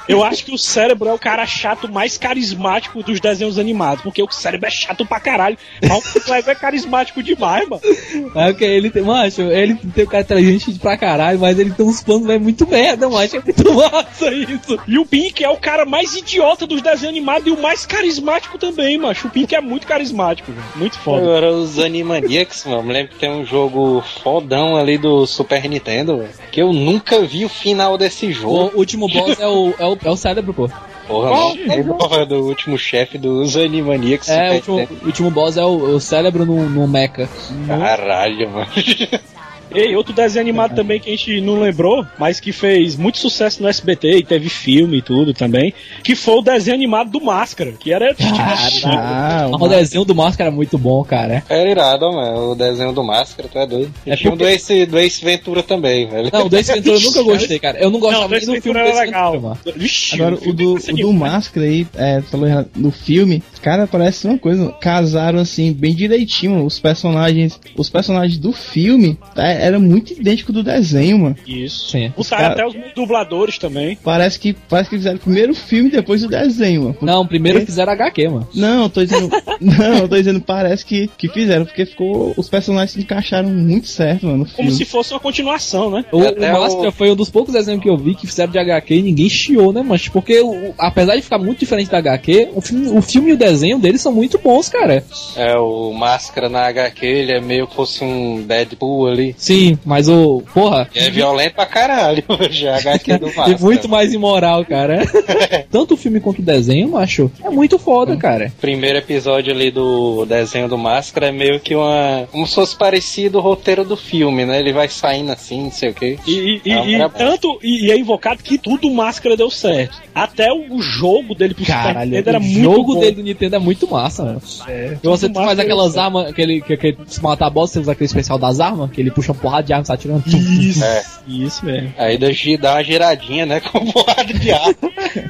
[0.09, 4.23] Eu acho que o cérebro é o cara chato mais carismático dos desenhos animados, porque
[4.23, 5.59] o cérebro é chato pra caralho.
[5.83, 7.83] Mas o Cleber é carismático demais, mano.
[8.35, 11.84] É porque ele tem, macho, ele tem um cara inteligente pra caralho, mas ele tem
[11.86, 13.36] uns planos véio, muito merda, macho.
[13.36, 14.78] É muito massa isso.
[14.86, 18.58] E o Pink é o cara mais idiota dos desenhos animados e o mais carismático
[18.58, 19.28] também, macho.
[19.28, 20.64] O Pink é muito carismático, velho.
[20.76, 21.22] Muito foda.
[21.22, 22.82] Agora os Animaniacs, mano.
[22.82, 27.20] Me lembro que tem um jogo fodão ali do Super Nintendo, velho, que eu nunca
[27.22, 28.72] vi o final desse O jogo.
[28.74, 30.70] último boss é o, é o, é o cérebro, pô.
[31.06, 31.54] Porra, Qual?
[31.56, 31.96] não.
[31.98, 34.28] Porra, do último chefe dos Animaniacs.
[34.28, 37.28] É, o último, o último boss é o, o cérebro no, no mecha.
[37.66, 38.68] Caralho, mano.
[39.74, 43.62] Ei, outro desenho animado também que a gente não lembrou, mas que fez muito sucesso
[43.62, 47.72] no SBT e teve filme e tudo também, que foi o desenho animado do Máscara,
[47.72, 48.14] que era
[48.85, 51.42] Ah, O desenho do Máscara era muito bom, cara.
[51.48, 52.50] Era irado, mano.
[52.52, 53.92] O desenho do Máscara, tu é doido.
[54.06, 56.30] E É tinha o do porque- Ace, do Ace Ventura também, velho.
[56.33, 57.78] Não, o do Ace Ventura eu nunca gostei, cara.
[57.78, 59.33] Eu não gostava Não, nem do filme filme era do Ace legal.
[59.33, 59.78] Ventura, mano.
[59.78, 64.26] Vixe, Agora, o filme do, o do Máscara aí, é, falou no filme, cara, parece
[64.26, 70.12] uma coisa, casaram assim, bem direitinho, os personagens, os personagens do filme, é, era muito
[70.12, 71.37] idêntico do desenho, mano.
[71.46, 71.90] Isso.
[71.90, 72.12] Sim.
[72.16, 73.96] Botaram cara- até os dubladores também.
[74.03, 76.96] Parece que, parece que fizeram primeiro o filme e depois o desenho, mano.
[77.03, 78.49] Não, primeiro fizeram HQ, mano.
[78.55, 79.31] Não, eu tô dizendo.
[79.61, 82.33] não, eu tô dizendo, parece que, que fizeram, porque ficou.
[82.37, 86.05] Os personagens se encaixaram muito certo, mano, no Como se fosse uma continuação, né?
[86.12, 88.51] O, Até o Máscara o- foi um dos poucos desenhos que eu vi que fizeram
[88.53, 91.99] de HQ e ninguém chiou, né, mas Porque, o- apesar de ficar muito diferente da
[91.99, 95.05] HQ, o filme, o filme e o desenho deles são muito bons, cara.
[95.37, 99.35] É, o Máscara na HQ, ele é meio que fosse um Deadpool ali.
[99.38, 99.49] Sim,
[99.84, 100.42] mas o.
[100.52, 100.88] Porra.
[100.94, 103.50] E é violento pra caralho, já a HQ do Máscara.
[103.50, 105.00] E muito mais imoral, cara.
[105.70, 108.52] Tanto o filme quanto o desenho, macho, é muito foda, cara.
[108.60, 112.26] primeiro episódio ali do desenho do Máscara é meio que uma.
[112.30, 114.58] como se fosse parecido o roteiro do filme, né?
[114.60, 116.18] Ele vai saindo assim, não sei o quê.
[116.26, 117.18] E, e- e era bom.
[117.18, 119.98] tanto e, e é invocado que tudo máscara deu certo.
[120.14, 123.00] Até o, o jogo dele pro Super Caralho, Nintendo era o muito jogo bom.
[123.00, 124.42] dele do Nintendo é muito massa, mano.
[124.68, 127.92] É, E você faz aquelas armas, aquele, que, que se matar a boss, você usa
[127.92, 130.22] aquele especial das armas, que ele puxa porrada de arma sai atirando.
[130.26, 131.03] Isso, É.
[131.29, 131.92] isso mesmo.
[131.98, 133.61] Aí dá uma giradinha, né?
[133.72, 134.74] Com porrada de ar.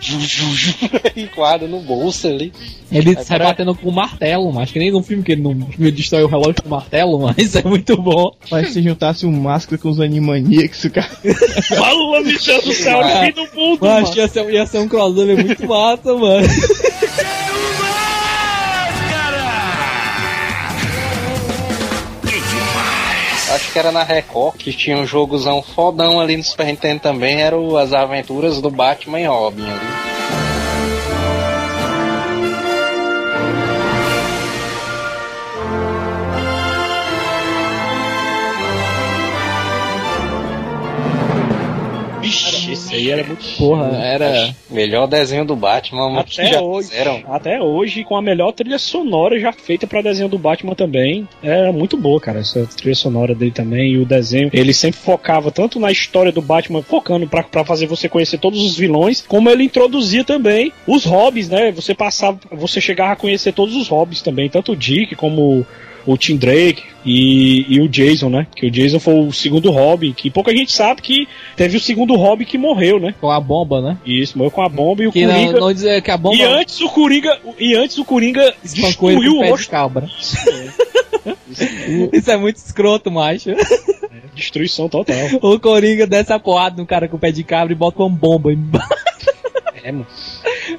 [0.00, 0.74] Ju, ju, ju,
[1.16, 2.52] e quadra no bolso ali.
[2.92, 5.42] Ele Aí sai pra- batendo com o martelo, mas que nem no filme que ele
[5.42, 8.32] não ele destrói o relógio com o martelo, mas é muito bom.
[8.50, 11.08] Mas se juntasse um máscara com os Animaniacs, o cara.
[11.68, 13.24] Fala, Deus do céu, Ah.
[13.24, 14.16] fim do mundo, Mas mano.
[14.16, 16.46] ia ser, ia ser um crossover muito massa, mano.
[23.70, 27.40] Acho que era na Record que tinha um jogozão fodão ali no Super Nintendo também.
[27.40, 30.19] Era o As Aventuras do Batman e Robin ali.
[42.90, 44.54] Esse aí era muito Porra, era.
[44.70, 47.22] Melhor desenho do Batman, Até já hoje, fizeram.
[47.28, 51.28] até hoje, com a melhor trilha sonora já feita pra desenho do Batman também.
[51.42, 53.92] Era muito boa, cara, essa trilha sonora dele também.
[53.92, 57.86] E o desenho, ele sempre focava tanto na história do Batman, focando pra, pra fazer
[57.86, 61.70] você conhecer todos os vilões, como ele introduzia também os hobbies, né?
[61.72, 65.66] Você passava, você chegava a conhecer todos os hobbies também, tanto o Dick como
[66.06, 68.46] o Tim Drake e, e o Jason, né?
[68.54, 72.14] Que o Jason foi o segundo hobby, que pouca gente sabe que teve o segundo
[72.16, 73.14] hobby que morreu, né?
[73.20, 73.96] Com a bomba, né?
[74.04, 75.60] Isso, morreu com a bomba e o Que não, Coringa.
[75.60, 79.32] não dizer que a bomba E antes o Coringa, e antes o Coringa espancou destruiu
[79.32, 79.70] o o pé de rosto.
[79.70, 80.08] cabra.
[82.12, 83.50] Isso é muito escroto, macho.
[84.34, 85.16] Destruição total.
[85.42, 88.08] O Coringa desce a porrada no cara com o pé de cabra e bota uma
[88.08, 88.88] bomba embaixo.
[89.90, 90.06] É, mano.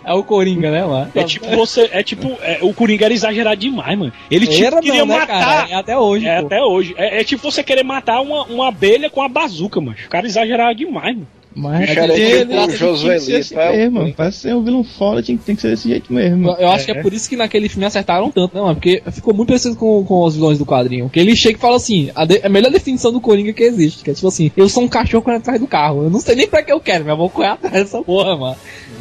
[0.06, 1.12] É o Coringa, né, mano?
[1.14, 4.12] É tipo você, é tipo, é, o Coringa era exagerado demais, mano.
[4.30, 5.40] Ele tipo, Era queria não, né, matar.
[5.40, 5.70] cara?
[5.70, 6.46] É até hoje, É pô.
[6.48, 6.96] até hoje.
[6.98, 9.96] É, é tipo você querer matar uma, uma abelha com a bazuca, mano.
[10.06, 11.28] O cara exagerado demais, mano.
[11.54, 13.90] Mas O cara é ele- tipo ele o tinha que Josué ser é.
[14.16, 16.48] Pra um vilão foda tinha, que- tem que ser desse jeito mesmo.
[16.52, 18.76] Eu, eu acho que é por isso que naquele filme acertaram tanto, né, mano?
[18.76, 21.10] Porque ficou muito parecido com, com os vilões do quadrinho.
[21.10, 24.02] Que ele chega e fala assim: a, de- a melhor definição do Coringa que existe.
[24.02, 26.04] Que é tipo assim: eu sou um cachorro correndo atrás do carro.
[26.04, 28.38] Eu não sei nem pra que eu quero, mas eu vou correr atrás dessa porra,
[28.38, 28.56] mano.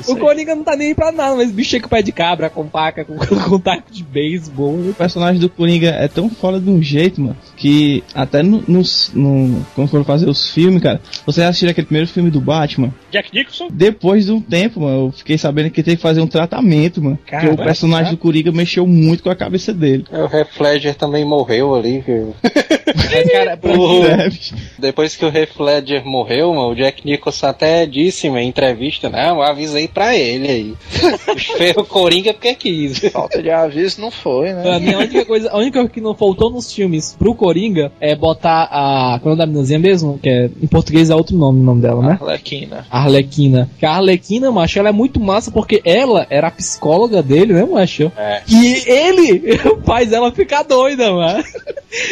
[0.08, 2.12] O Coringa não tá nem aí pra nada, mas o bicho chega com pé de
[2.12, 3.16] cabra, com faca, com,
[3.48, 4.72] com taco de beisebol.
[4.74, 9.10] O personagem do Coringa é tão fora de um jeito, mano, que até no, nos-
[9.14, 13.30] no- quando foram fazer os filmes, cara, você assistiu aquele primeiro filme do Batman, Jack
[13.34, 13.68] Nicholson?
[13.70, 17.16] depois de um tempo, mano, eu fiquei sabendo que teve que fazer um tratamento, mano,
[17.16, 18.16] porque Caramba, o personagem cara.
[18.16, 20.04] do Coringa mexeu muito com a cabeça dele.
[20.10, 22.00] O Heath Ledger também morreu ali.
[22.00, 22.34] viu?
[22.42, 24.28] Mas, cara, O- É.
[24.78, 29.36] Depois que o Heath Ledger morreu, mano, o Jack Nicholson até disse em entrevista, não,
[29.36, 30.74] eu avisei pra ele aí.
[31.56, 32.98] Fez o Coringa porque quis.
[33.10, 34.62] Falta de aviso não foi, né?
[34.62, 37.92] Pra mim, a única coisa, a única coisa que não faltou nos filmes pro Coringa
[38.00, 39.18] é botar a.
[39.22, 40.18] Qual é o da meninazinha mesmo?
[40.18, 42.18] Que é, em português é outro nome o nome dela, né?
[42.20, 42.86] Arlequina.
[42.90, 43.70] Arlequina.
[43.78, 47.64] Que a Arlequina, macho, ela é muito massa porque ela era a psicóloga dele, né,
[47.64, 48.10] macho?
[48.16, 48.42] É.
[48.48, 51.42] E ele faz ela ficar doida, mano.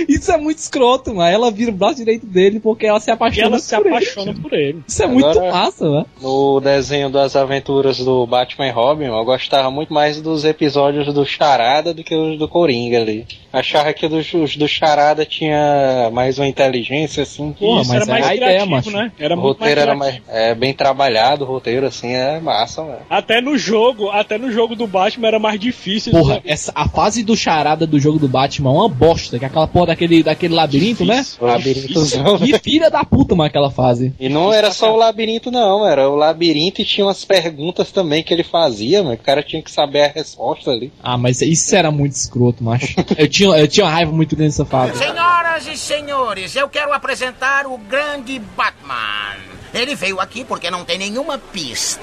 [0.09, 1.29] Isso é muito escroto, mano.
[1.31, 3.95] Ela vira o braço direito dele porque ela se E apaixona ela se por ele.
[3.95, 4.83] apaixona por ele.
[4.87, 6.07] Isso é muito Agora- massa, mano.
[6.21, 7.59] No desenho das aventuras
[8.05, 12.39] do Batman e Robin, eu gostava muito mais dos episódios do Charada do que os
[12.39, 13.27] do Coringa ali.
[13.53, 17.53] Achava que os, os do Charada tinha mais uma inteligência, assim.
[17.53, 18.91] Porra, Isso mas era mais ideia, criativo, macho.
[18.91, 19.13] né?
[19.19, 20.27] Era o muito roteiro era criativo.
[20.27, 22.99] mais é, bem trabalhado, o roteiro assim é massa, mano.
[23.09, 26.13] Até no jogo, até no jogo do Batman era mais difícil.
[26.13, 29.49] Porra, essa, a fase do charada do jogo do Batman é uma bosta, que é
[29.49, 31.25] aquela porra daquele, daquele labirinto, né?
[31.41, 32.39] O labirintozão.
[32.45, 34.13] E filha da puta, mano, aquela fase.
[34.19, 35.87] E não era só o labirinto, não.
[35.87, 39.63] Era o labirinto e tinha umas perguntas também que ele fazia, mas o cara tinha
[39.63, 40.93] que saber a resposta ali.
[41.03, 42.95] Ah, mas isso era muito escroto, macho.
[43.17, 44.99] Eu tinha, eu tinha uma raiva muito grande dessa fase.
[44.99, 49.37] Senhoras e senhores, eu quero apresentar o grande Batman.
[49.73, 52.01] Ele veio aqui porque não tem nenhuma pista.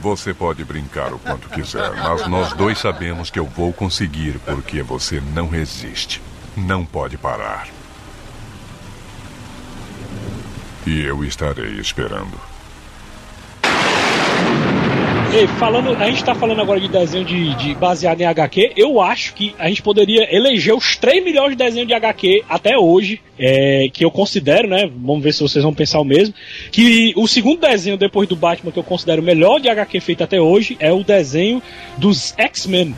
[0.00, 4.82] Você pode brincar o quanto quiser, mas nós dois sabemos que eu vou conseguir porque
[4.82, 6.20] você não resiste.
[6.56, 7.68] Não pode parar.
[10.86, 12.52] E eu estarei esperando.
[15.34, 18.74] Ei, falando, a gente tá falando agora de desenho de, de baseado em HQ.
[18.76, 23.18] Eu acho que a gente poderia eleger os 3 melhores desenhos de HQ até hoje,
[23.38, 24.90] é, que eu considero, né?
[24.94, 26.34] Vamos ver se vocês vão pensar o mesmo.
[26.70, 30.22] Que o segundo desenho depois do Batman que eu considero o melhor de HQ feito
[30.22, 31.62] até hoje é o desenho
[31.96, 32.94] dos X-Men.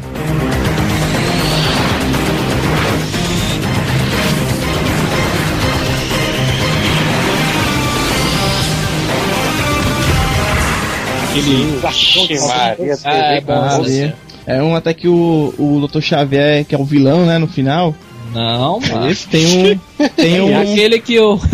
[11.38, 14.12] Aquele Maria, É, com Ali.
[14.46, 16.00] É um até que o, o Dr.
[16.00, 17.94] Xavier, que é o vilão, né, no final.
[18.32, 19.10] Não, mano.
[19.10, 20.08] Esse tem um.
[20.10, 20.50] Tem um.
[20.50, 21.40] É aquele que eu.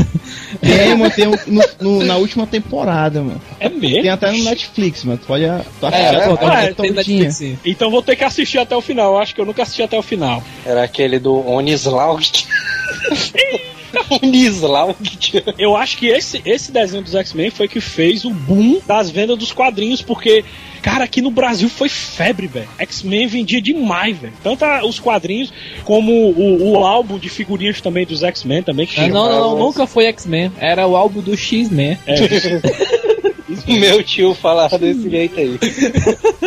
[0.61, 3.41] Tem, mano, tem um no- no- na última temporada, mano.
[3.59, 4.03] É mesmo?
[4.03, 5.17] Tem até no Netflix, mano.
[5.19, 5.45] Tu pode.
[5.45, 6.91] Tu É, assistir pô, a tem.
[6.93, 7.41] Netflix.
[7.65, 9.13] Então vou ter que assistir até o final.
[9.15, 10.43] Eu acho que eu nunca assisti até o final.
[10.67, 12.21] Era aquele do Onislaug.
[14.11, 14.97] Onislaug.
[15.59, 19.37] Eu acho que esse, esse desenho dos X-Men foi que fez o boom das vendas
[19.39, 20.45] dos quadrinhos, porque,
[20.83, 22.69] cara, aqui no Brasil foi febre, velho.
[22.79, 24.33] X-Men vendia demais, velho.
[24.43, 25.53] Tanto a- os quadrinhos
[25.85, 28.87] como o, o álbum de figurinhas também dos X-Men também.
[28.87, 30.53] Que tinha não, não, não, nunca foi X-Men.
[30.59, 31.99] Era o álbum do X-Men.
[33.67, 35.59] Meu tio falava desse jeito aí.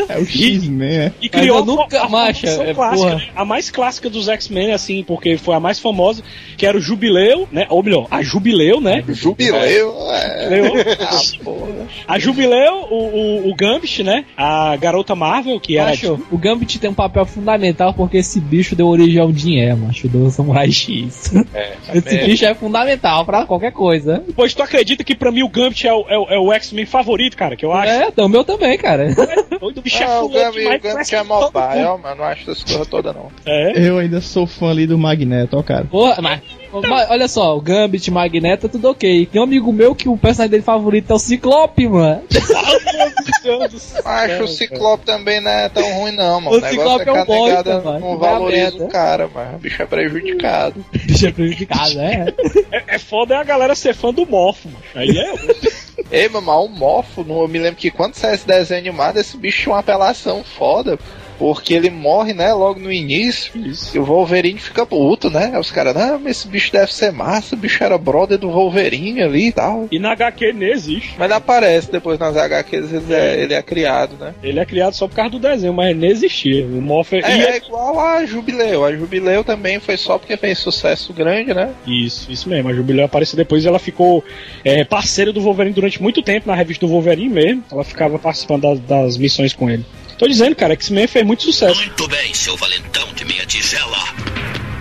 [0.10, 1.12] É o X-Men, é.
[1.22, 3.30] E criou Mas eu nunca, a, a macho, formação é, clássica, né?
[3.36, 6.24] A mais clássica dos X-Men, assim, porque foi a mais famosa,
[6.58, 7.66] que era o Jubileu, né?
[7.70, 9.04] Ou melhor, a Jubileu, né?
[9.08, 10.62] Jubileu, é.
[10.64, 10.74] Jubileu.
[11.00, 12.14] Ah.
[12.14, 14.26] A Jubileu, o, o, o Gambit, né?
[14.36, 15.90] A garota Marvel, que era.
[15.92, 20.08] Macho, o Gambit tem um papel fundamental porque esse bicho deu origem ao Dinheiro, macho,
[20.08, 21.34] do Samurai X.
[21.94, 22.26] esse é.
[22.26, 24.24] bicho é fundamental pra qualquer coisa.
[24.36, 26.86] Pois tu acredita que pra mim o Gambit é o, é o, é o X-Men
[26.94, 27.56] favorito, cara?
[27.58, 27.92] Que eu acho.
[27.92, 29.08] É, então, o meu também, cara.
[29.60, 32.16] Doido, o bicho é Ah, o demais, o parece que é mobile, ó, mano.
[32.18, 33.30] Não acho essas coisas todas, não.
[33.46, 33.88] É.
[33.88, 35.86] Eu ainda sou fã ali do Magneto, ó, cara.
[35.86, 36.42] Porra, mas,
[36.88, 39.26] mas olha só, o Gambit, Magneto, tudo ok.
[39.26, 42.22] Tem um amigo meu que o personagem dele favorito é o Ciclope, mano.
[43.44, 46.56] Meu Deus do céu, Acho o Ciclope também não é tão ruim, não, mano.
[46.56, 48.00] O O Ciclope é é um bosta, mano.
[48.00, 49.56] não valoriza o cara, mano.
[49.56, 50.86] O bicho é prejudicado.
[51.06, 52.34] Bicho é prejudicado, é.
[52.72, 54.84] É, é foda é a galera ser fã do Morpho, mano.
[54.96, 55.34] Aí é.
[56.10, 59.18] Ei, meu irmão, o Morfo, no- eu me lembro que quando saiu esse desenho animado,
[59.18, 60.98] esse bicho tinha uma apelação foda.
[61.44, 63.52] Porque ele morre, né, logo no início.
[63.94, 65.52] E o Wolverine fica puto, né?
[65.54, 68.50] Aí os caras, não, mas esse bicho deve ser massa, o bicho era brother do
[68.50, 69.90] Wolverine ali e tal.
[69.92, 71.16] E na HQ nem existe.
[71.18, 74.34] Mas ele aparece depois nas HQs, ele é, ele é criado, né?
[74.42, 76.66] Ele é criado só por causa do desenho, mas nem existia.
[76.66, 78.86] O Morpho É, e é igual a Jubileu.
[78.86, 81.74] A Jubileu também foi só porque fez sucesso grande, né?
[81.86, 82.70] Isso, isso mesmo.
[82.70, 84.24] A Jubileu apareceu depois e ela ficou
[84.64, 87.66] é, parceira do Wolverine durante muito tempo na revista do Wolverine mesmo.
[87.70, 89.84] Ela ficava participando das, das missões com ele.
[90.24, 91.76] Tô dizendo, cara, que X-Men fez muito sucesso.
[91.76, 93.98] Muito bem, seu valentão de minha tigela.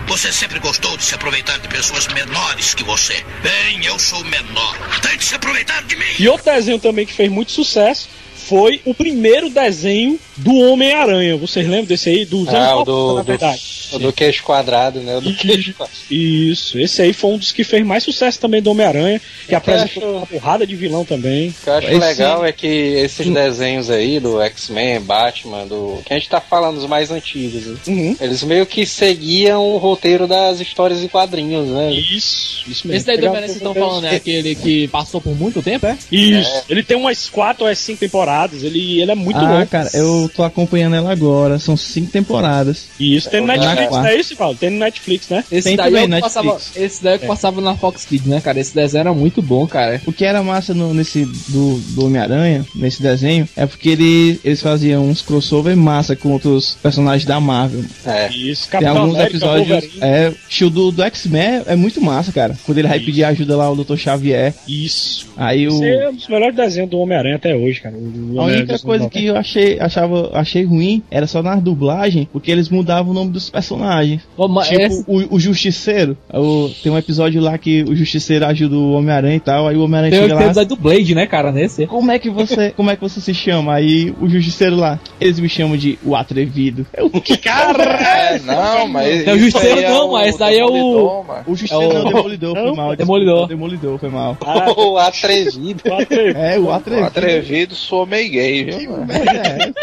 [0.07, 3.13] Você sempre gostou de se aproveitar de pessoas menores que você.
[3.41, 4.77] Bem, eu sou menor.
[5.01, 6.05] Tente se aproveitar de mim.
[6.17, 8.07] E outro desenho também que fez muito sucesso
[8.43, 11.37] foi o primeiro desenho do Homem-Aranha.
[11.37, 12.25] Vocês lembram desse aí?
[12.25, 13.61] Dos Ah, anos o 90, do, na do, verdade.
[13.93, 15.17] o do queixo quadrado, né?
[15.17, 15.99] O do queixo quadrado.
[16.09, 20.03] Isso, esse aí foi um dos que fez mais sucesso também do Homem-Aranha, que apresentou
[20.03, 21.49] acho- uma porrada de vilão também.
[21.49, 25.99] O que eu acho Esse- legal é que esses desenhos aí do X-Men, Batman, do.
[26.05, 27.77] que a gente tá falando, os mais antigos, né?
[27.87, 28.15] Uhum.
[28.19, 31.91] Eles meio que seguiam o roteiro das histórias em quadrinhos, né?
[31.93, 32.93] Isso, isso mesmo.
[32.97, 35.85] Esse daí do Homem-Aranha que vocês estão falando é aquele que passou por muito tempo,
[35.85, 35.97] é?
[36.11, 39.89] Isso, ele tem umas quatro ou é cinco temporadas, ele, ele é muito ah, cara,
[39.93, 41.59] eu tô acompanhando ela agora.
[41.59, 42.87] São cinco temporadas.
[42.99, 43.95] E isso tem no É, Netflix, é.
[43.99, 44.57] não é isso, Paulo?
[44.57, 45.43] Tem no Netflix, né?
[45.51, 48.41] Esse Tem daí é que passava, esse daí é que passava na Fox Kids, né,
[48.41, 48.59] cara?
[48.59, 50.01] Esse desenho era muito bom, cara.
[50.05, 54.61] O que era massa no- nesse do, do Homem-Aranha, nesse desenho, é porque ele, eles
[54.61, 57.83] faziam uns crossover massa com outros personagens da Marvel.
[58.05, 58.29] É.
[58.33, 59.67] Isso, Tem Capitão alguns América, episódios.
[59.69, 59.99] Wolverine.
[60.01, 62.57] É, o do, do X-Men é muito massa, cara.
[62.65, 63.97] Quando ele vai pedir ajuda lá ao Dr.
[63.97, 64.53] Xavier.
[64.67, 65.27] Isso.
[65.35, 65.71] Aí o.
[65.73, 67.95] Esse é um dos melhores desenhos do Homem-Aranha até hoje, cara.
[67.95, 67.99] O
[68.37, 72.69] A única coisa que eu achei, achava, achei ruim era só na dublagem, porque eles
[72.69, 74.21] mudavam o nome dos personagens.
[74.37, 76.17] Mas Tipo, essa- o, o Justiceiro.
[76.33, 79.83] O- tem um episódio lá que o Justiceiro ajuda o Homem-Aranha e tal, aí o
[79.83, 80.45] Homem-Aranha Tem o chega lá.
[80.45, 81.85] episódio do Blade, né, cara, nesse.
[81.87, 83.73] Como é que você, como é que você se chama?
[83.73, 86.85] Aí o Justiceiro lá, eles me chamam de o atrevido.
[86.95, 87.83] Eu, que cara!
[87.83, 89.25] É, não, mas.
[89.25, 91.23] Não, o isso Justiceiro é não, mas daí é o-.
[91.47, 92.95] O Justiceiro É o- não, o Demolidor foi mal.
[92.95, 93.47] Demolidor.
[93.47, 94.37] Demolidor foi mal.
[94.45, 95.81] Ah, O atrevido.
[95.89, 96.39] o atrevido.
[96.39, 97.07] É, o O atrevido.
[97.07, 97.75] atrevido
[98.13, 99.07] sou meio gay, viu, mano?
[99.11, 99.73] É,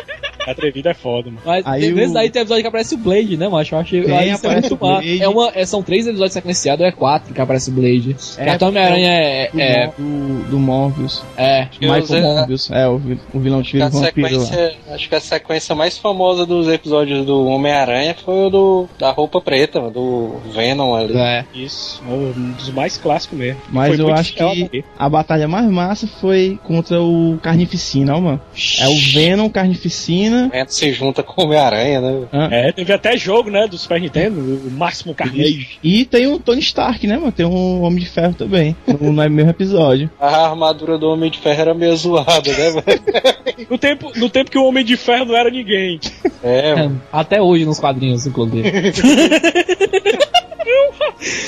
[0.51, 1.41] atrevido é foda, mano.
[1.45, 3.75] Mas Aí nesse o- daí tem episódio que aparece o Blade, né, macho?
[3.75, 4.89] Eu achei Tem, eu acho isso é aparece muito o.
[4.89, 5.23] Blade.
[5.23, 8.17] É uma, é, são três episódios sequenciados, ou é quatro que aparece o Blade.
[8.39, 9.51] É, Capitão Homem-Aranha é.
[9.53, 9.87] do, É.
[9.99, 11.23] do, do Morbius.
[11.37, 11.69] é.
[11.81, 12.71] Michael Zé- Morbius.
[12.71, 13.01] É, o,
[13.35, 14.95] o vilão Acho que, a tiro vampiro lá.
[14.95, 19.41] acho que a sequência mais famosa dos episódios do Homem-Aranha foi o do, da roupa
[19.41, 21.17] preta, mano, do Venom ali.
[21.17, 21.45] É.
[21.55, 23.61] Isso, um dos mais clássicos mesmo.
[23.71, 28.41] Mas eu acho que a batalha mais massa foi contra o Carnificina, ó, mano.
[28.79, 30.40] É o Venom, Carnificina.
[30.49, 32.29] Venom se junta com o Homem-Aranha, né?
[32.51, 35.79] É, teve até jogo, né, do Super Nintendo, o Máximo Carnage.
[35.83, 37.33] E tem o Tony Stark, né, mano?
[37.33, 38.77] Tem um Homem de Ferro também.
[38.87, 40.11] No, no mesmo episódio.
[40.21, 42.85] A armadura do Homem de Ferro era meio zoada, né, mano?
[43.69, 46.01] No tempo, no tempo que o Homem de Ferro não era ninguém.
[46.43, 47.03] É, mano.
[47.13, 48.71] Até hoje nos quadrinhos, inclusive.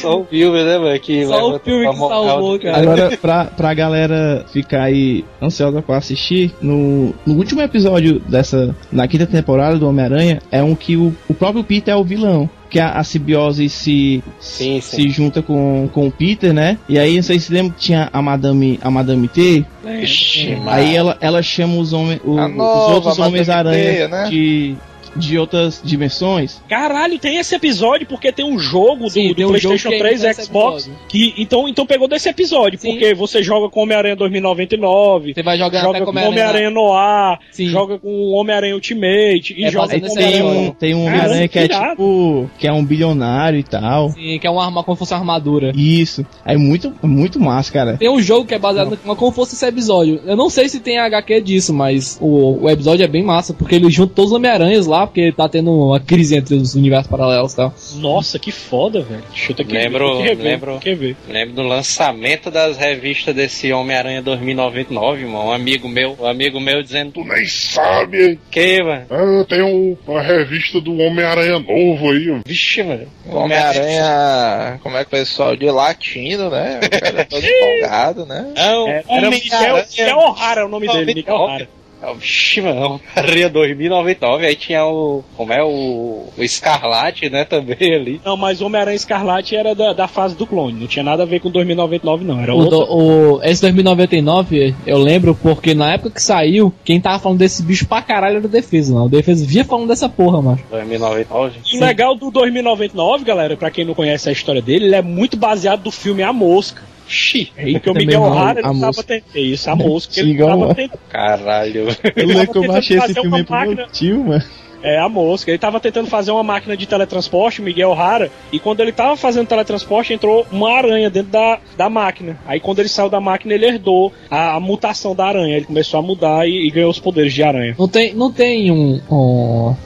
[0.00, 0.98] Só o filme, né, mano?
[1.00, 2.78] Que Só o filme que salvou, de- cara.
[2.78, 8.74] Agora, pra, pra galera ficar aí ansiosa pra assistir, no, no último episódio dessa.
[8.90, 12.48] Na quinta temporada do Homem-Aranha, é um que o, o próprio Peter é o vilão.
[12.70, 14.96] Que a, a simbiose se, Sim, sim.
[15.02, 16.78] se junta com, com o Peter, né?
[16.88, 19.62] E aí, não sei se lembra que tinha a Madame, a Madame T.
[20.02, 24.24] Ixi, Aí ela, ela chama os, homens, o- os outros Homens-Aranha né?
[24.30, 24.74] de,
[25.16, 26.60] de outras dimensões.
[26.68, 29.96] Caralho, tem esse episódio porque tem um jogo do, Sim, do tem um PlayStation jogo
[29.96, 32.90] que é 3 e Xbox que então então pegou desse episódio, Sim.
[32.92, 37.66] porque você joga com Homem-Aranha 2099, Você vai jogar joga com Homem-Aranha Noir, Sim.
[37.66, 40.44] joga com o Homem-Aranha Ultimate e É joga com Homem-Aranha.
[40.44, 42.50] um, tem um Homem-Aranha que é tipo.
[42.58, 44.10] que é um bilionário e tal.
[44.10, 45.72] Sim, que é uma arma como se fosse uma armadura.
[45.76, 46.24] Isso.
[46.44, 47.96] É muito, muito massa, cara.
[47.96, 50.20] Tem um jogo que é baseado no, como fosse esse episódio.
[50.24, 53.74] Eu não sei se tem HQ disso, mas o, o episódio é bem massa, porque
[53.74, 57.52] ele junta todos os Homem-Aranhas lá, porque tá tendo uma crise entre os universos paralelos
[57.52, 57.74] e tal.
[57.96, 59.22] Nossa, que foda, velho.
[59.30, 60.78] Deixa eu ter que, Lembro- rever, lembro.
[60.82, 61.16] rever.
[61.28, 65.46] Lembro do lançamento das revistas desse Homem-Aranha 2099, mano.
[65.46, 68.38] Um amigo meu, um amigo meu dizendo, Tu nem sabe.
[68.50, 69.06] que, mano?
[69.10, 72.30] Ah, tem um- uma revista do Homem-Aranha novo aí.
[72.30, 72.38] ó.
[72.46, 73.06] Vixe, mano.
[73.26, 76.80] O Homem-Aranha, como é que o pessoal de latino, né?
[76.84, 78.52] O cara é todo empolgado, né?
[78.56, 81.68] Não, É, era Miguel, Miguel O'Hara é o nome dele, Miguel O'Hara.
[82.02, 85.22] É, Vixe, mano, Homem-Aranha 2099, aí tinha o.
[85.36, 86.28] Como é o.
[86.36, 88.20] O Escarlate, né, também ali.
[88.24, 91.26] Não, mas o Homem-Aranha Escarlate era da, da fase do clone, não tinha nada a
[91.26, 92.78] ver com 2099 não, era O, outro.
[92.78, 92.96] do-
[93.36, 97.86] o- esse 2099 eu lembro porque na época que saiu, quem tava falando desse bicho
[97.86, 99.06] pra caralho era o Defesa, não.
[99.06, 100.60] O Defesa via falando dessa porra, mano.
[100.70, 101.56] 2099.
[101.74, 105.36] O legal do 2099, galera, pra quem não conhece a história dele, ele é muito
[105.36, 106.82] baseado do filme A Mosca.
[107.06, 109.36] Xi, porque o Miguel não, O'Hara A ele tava tentando.
[109.36, 110.20] Isso, a mosca.
[110.20, 111.00] Ele Miguel tava tentando.
[111.10, 111.88] Caralho.
[111.88, 114.44] Eu tava lembro como eu tentando achei esse fazer filme uma máquina- tio, mano.
[114.84, 115.48] É, a mosca.
[115.48, 119.16] Ele tava tentando fazer uma máquina de teletransporte, o Miguel O'Hara, e quando ele tava
[119.16, 122.36] fazendo teletransporte, entrou uma aranha dentro da, da máquina.
[122.46, 125.56] Aí quando ele saiu da máquina, ele herdou a, a mutação da aranha.
[125.56, 127.76] Ele começou a mudar e, e ganhou os poderes de aranha.
[127.78, 129.00] Não tem, não tem um.
[129.08, 129.76] um...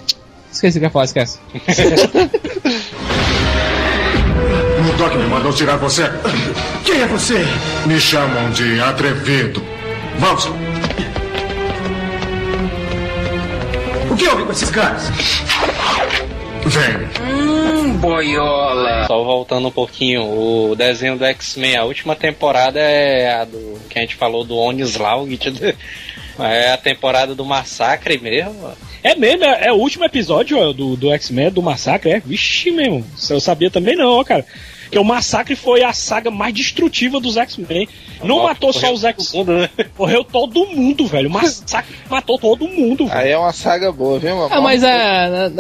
[0.51, 1.39] Esqueci o que eu ia falar, esquece.
[4.79, 6.05] O Doc me mandou tirar você.
[6.87, 7.45] Quem é você?
[7.85, 9.61] Me chamam de atrevido.
[10.19, 10.47] Vamos.
[14.09, 15.11] O que houve com esses caras?
[16.65, 17.09] Vem.
[19.09, 23.81] Só voltando um pouquinho, o desenho do X-Men, a última temporada é a do.
[23.91, 25.27] que a gente falou do Onislaw.
[26.39, 28.71] É a temporada do massacre mesmo.
[29.03, 32.21] É mesmo, é, é o último episódio ó, do, do X-Men, do Massacre, é?
[32.21, 33.07] Vixe mesmo.
[33.31, 34.45] Eu sabia também não, ó, cara.
[34.91, 37.89] Que o Massacre foi a saga mais destrutiva dos X-Men.
[38.21, 39.33] Não Nossa, matou só os X.
[39.33, 39.69] todo mundo, né?
[39.99, 41.29] Morreu todo mundo, velho.
[41.29, 43.19] O Massacre matou todo mundo, velho.
[43.19, 44.49] Aí é uma saga boa, viu, mano?
[44.53, 45.51] Ah, mas é.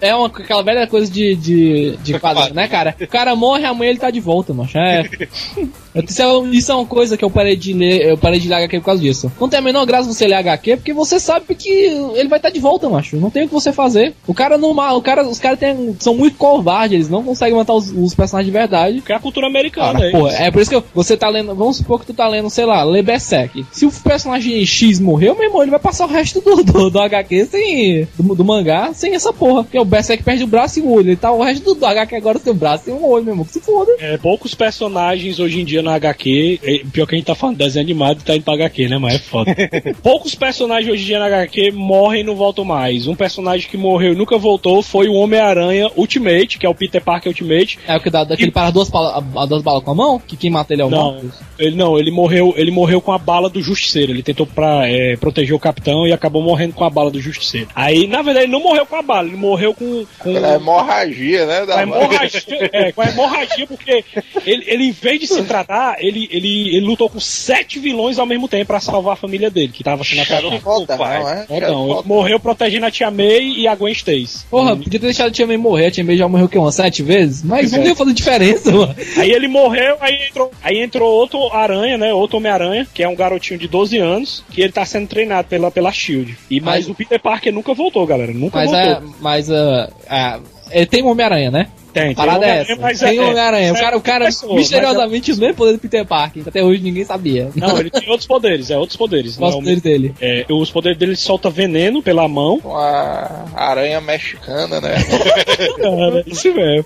[0.00, 2.96] É uma, aquela velha coisa de, de, de quadrinho, né, cara?
[3.00, 4.78] O cara morre, amanhã ele tá de volta, macho.
[4.78, 5.02] É.
[5.94, 8.56] Isso é, isso é uma coisa que eu parei de ler, eu parei de ler
[8.56, 9.30] HQ por causa disso.
[9.40, 12.50] Não tem a menor graça você ler HQ, porque você sabe que ele vai estar
[12.50, 13.16] de volta, macho.
[13.16, 14.14] Não tem o que você fazer.
[14.26, 15.58] O cara não o cara, os caras
[16.00, 19.00] são muito covardes, eles não conseguem matar os, os personagens de verdade.
[19.02, 21.54] Que é a cultura americana, Cara, é é por isso que eu- você tá lendo.
[21.54, 23.64] Vamos supor que tu tá lendo, sei lá, Lebesek.
[23.70, 27.00] Se o personagem X morreu, meu irmão, ele vai passar o resto do, do, do
[27.00, 28.08] HQ sem.
[28.18, 29.62] Do, do mangá sem essa porra.
[29.64, 31.10] Porque o Berserk perde o braço e o olho.
[31.10, 33.32] Ele tá o resto do, do HQ agora sem o braço e um olho, meu
[33.34, 33.44] irmão.
[33.44, 33.92] Que se foda.
[33.98, 37.64] É, poucos personagens hoje em dia na HQ, pior que a gente tá falando de
[37.64, 38.98] desenho animado e tá indo pra HQ, né?
[38.98, 39.54] Mas é foda.
[40.02, 43.06] poucos personagens hoje em dia na HQ morrem e não voltam mais.
[43.06, 47.02] Um personagem que morreu e nunca voltou foi o Homem-Aranha Ultimate, que é o Peter
[47.02, 47.78] Parker Ultimate.
[47.86, 50.18] É o que dá daquele para duas, a- duas balas com a mão?
[50.18, 51.20] Que quem mata ele é o Não,
[51.58, 54.12] ele não, ele morreu, ele morreu com a bala do Justiceiro.
[54.12, 57.68] Ele tentou pra, é, proteger o capitão e acabou morrendo com a bala do Justiceiro.
[57.74, 60.04] Aí, na verdade, ele não morreu com a bala, ele morreu com.
[60.18, 61.60] com É hemorragia, né?
[61.60, 64.04] com Da a hemorragia, é, com a hemorragia, porque
[64.46, 68.26] ele, ele, em vez de se tratar, ele, ele, ele lutou com sete vilões ao
[68.26, 70.96] mesmo tempo pra salvar a família dele, que tava sendo atacada.
[70.98, 71.22] Pai.
[71.22, 71.46] é?
[71.50, 72.02] Ele Fodão.
[72.04, 74.44] morreu protegendo a Tia May e a Gwen Stacy.
[74.50, 75.86] Porra, podia ter deixado a Tia May morrer.
[75.86, 76.58] A Tia May já morreu o quê?
[76.58, 77.42] Umas sete vezes?
[77.42, 78.94] Mas não ia fazer diferença, mano.
[79.16, 82.12] Aí ele morreu, aí entrou, aí entrou outro aranha, né?
[82.12, 85.70] Outro Homem-Aranha, que é um garotinho de 12 anos, que ele tá sendo treinado pela,
[85.70, 86.36] pela Shield.
[86.50, 88.32] E, mas, Mas- o Peter Parker nunca voltou, galera.
[88.32, 88.90] Nunca Mas voltou.
[88.90, 89.02] é.
[89.20, 91.68] Mas ah, ah, é, tem o Homem-Aranha, né?
[91.92, 92.80] Tem, tem Parada é Homem-Aranha, essa.
[92.80, 93.72] mas Tem é- o Homem-Aranha.
[93.72, 96.42] O é cara, o cara pessoa, misteriosamente os mesmos poderes do Peter Parker.
[96.42, 97.50] que Até hoje ninguém sabia.
[97.56, 99.38] Não, ele tem outros poderes, é outros poderes.
[99.38, 100.14] Não os é o- poderes dele?
[100.20, 102.60] É, os poderes dele solta veneno pela mão.
[102.64, 104.94] Uma aranha mexicana, né?
[105.76, 106.84] Cara, isso mesmo.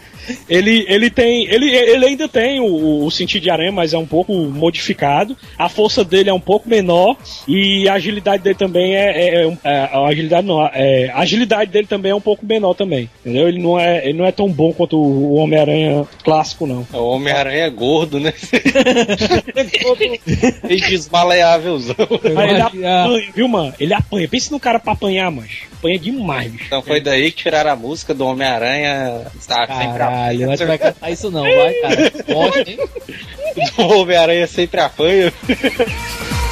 [0.48, 1.46] Ele, ele tem.
[1.46, 5.36] Ele, ele ainda tem o, o sentido de aranha, mas é um pouco modificado.
[5.59, 7.16] A força dele é um pouco menor.
[7.46, 9.07] E a agilidade dele também é.
[9.07, 10.64] é- é é- a agilidade não.
[10.72, 13.09] é, a agilidade dele também é um pouco menor também.
[13.24, 13.48] Entendeu?
[13.48, 16.86] Ele não é, ele não é tão bom quanto o Homem-Aranha clássico, não.
[16.92, 18.32] O Homem-Aranha é gordo, né?
[20.68, 21.97] e desmaleávelzão.
[22.34, 23.74] Mas ele apanha, viu, mano?
[23.78, 24.28] Ele apanha.
[24.28, 26.64] Pensa no cara pra apanhar, mas apanha demais, bicho.
[26.66, 29.26] Então foi daí que tiraram a música do Homem-Aranha.
[29.38, 32.11] Está sempre Caralho, mas tu vai cantar isso não, vai, cara.
[32.26, 32.78] Poxa, hein?
[33.78, 35.32] O Homem-Aranha sempre apanha.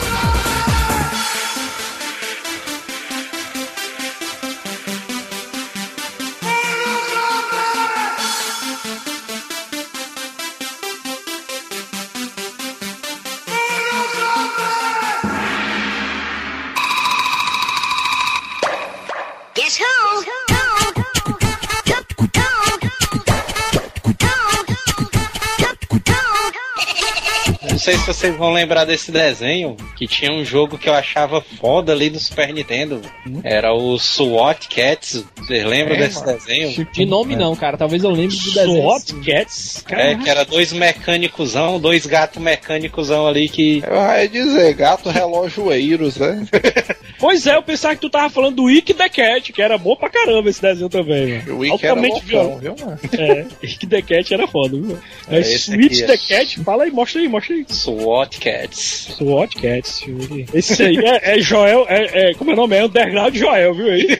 [27.85, 31.93] sei se vocês vão lembrar desse desenho, que tinha um jogo que eu achava foda
[31.93, 33.03] ali do Super Nintendo.
[33.43, 35.23] Era o SWAT Cats.
[35.37, 36.33] Vocês lembram É, desse mano.
[36.39, 36.87] desenho?
[36.93, 37.77] De nome não, cara.
[37.77, 38.83] Talvez eu lembre do desenho.
[38.83, 39.85] SWAT Cats?
[39.91, 43.83] É, que era dois mecânicosão, dois gatos mecânicosão ali que.
[43.87, 46.47] Eu ia dizer, gato relojoeiros, né?
[47.17, 49.97] Pois é, eu pensava que tu tava falando do Ick the Cat, que era bom
[49.97, 51.55] pra caramba esse desenho também, mano.
[51.55, 52.99] O Wiki era loucão, viu, mano?
[53.17, 54.99] É, Ick the Cat era foda, viu?
[55.29, 57.65] É, Mas esse Switch the é- Cat, fala aí, mostra aí, mostra aí.
[57.75, 59.15] SWAT Cats.
[59.19, 60.05] SWAT Cats.
[60.53, 62.77] Esse aí é, é Joel, é, é- como é o nome?
[62.77, 64.19] É Underground Joel, viu aí?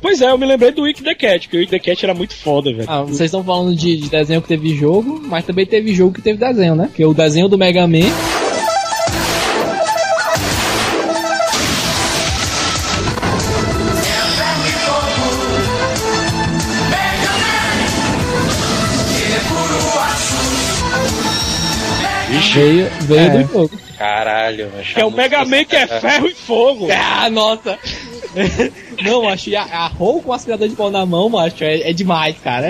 [0.00, 2.14] pois é, eu me lembrei do Ick the Cat, que o Ick the Cat era
[2.14, 2.88] muito foda, velho.
[2.88, 6.22] Ah, vocês estão falando de, de desenho que teve jogo, mas também teve jogo que
[6.22, 6.90] teve desenho, né?
[6.94, 8.49] Que é o desenho do Mega Man.
[22.54, 23.28] Veio, veio É.
[23.30, 23.70] do jogo.
[23.98, 26.88] Caralho, que é o Mega Man que é ferro e fogo.
[27.22, 27.78] Ah, nossa!
[29.02, 31.92] Não, macho, a, a Hole com o aspirador de pau na mão, macho, é, é
[31.92, 32.68] demais, cara.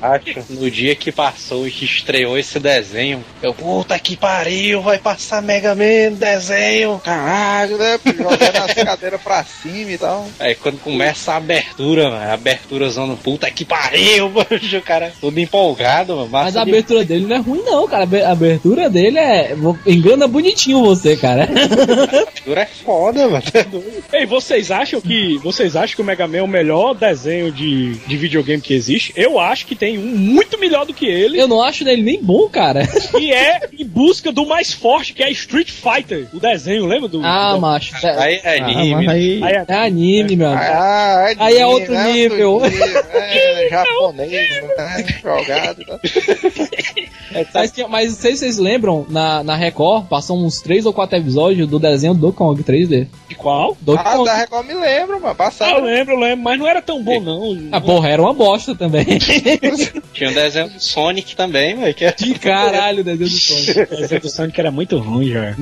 [0.00, 4.98] Acho, no dia que passou e que estreou esse desenho, eu, puta que pariu, vai
[4.98, 7.00] passar Mega Man no desenho.
[7.04, 7.98] Caralho, né?
[8.06, 10.26] Jogando as cadeiras pra cima e tal.
[10.38, 14.46] Aí quando começa a abertura, mano, a abertura zona, puta que pariu, mano,
[14.78, 16.28] o cara todo empolgado, mano.
[16.30, 18.02] Mas a de- abertura dele não é ruim, não, cara.
[18.02, 19.54] A abe- A abertura dele é.
[19.86, 21.44] Engana bonitinho você, cara.
[21.44, 23.42] A abertura é foda, mano.
[23.70, 24.04] doido.
[24.12, 27.94] Ei, vocês acham que vocês acham que o Mega Man é o melhor desenho de,
[27.94, 29.12] de videogame que existe?
[29.16, 31.38] Eu acho que tem um muito melhor do que ele.
[31.40, 32.82] Eu não acho dele nem bom, cara.
[33.20, 36.28] E é em busca do mais forte, que é Street Fighter.
[36.32, 37.20] O desenho, lembra do.
[37.24, 37.60] Ah, do...
[37.60, 37.94] macho.
[38.06, 38.94] É, Aí é Ah, anime.
[38.94, 39.42] mas aí.
[39.42, 40.64] Aí é- é anime, meu amigo.
[40.72, 42.12] Ah, Aí é outro né?
[42.12, 42.60] nível.
[42.64, 45.06] É, japonês, né?
[45.22, 45.84] Jogado.
[45.84, 46.00] Tá?
[47.54, 50.92] Mas, tinha- mas não sei se vocês lembram, na, na Record, passou uns 3 ou
[50.92, 53.06] 4 episódios do desenho do Kong 3D.
[53.28, 53.76] De qual?
[53.80, 54.24] Donkey Ah, Kong.
[54.24, 55.22] da Record me lembro, mano.
[55.22, 55.80] mas Ah, eu passava.
[55.80, 57.68] lembro, eu lembro, mas não era tão bom, não.
[57.72, 59.04] Ah, porra, era uma bosta também.
[60.12, 61.94] Tinha um desenho do Sonic também, velho.
[61.94, 63.80] Que é De caralho, o desenho do Sonic.
[63.92, 65.54] O desenho do Sonic era muito ruim, já.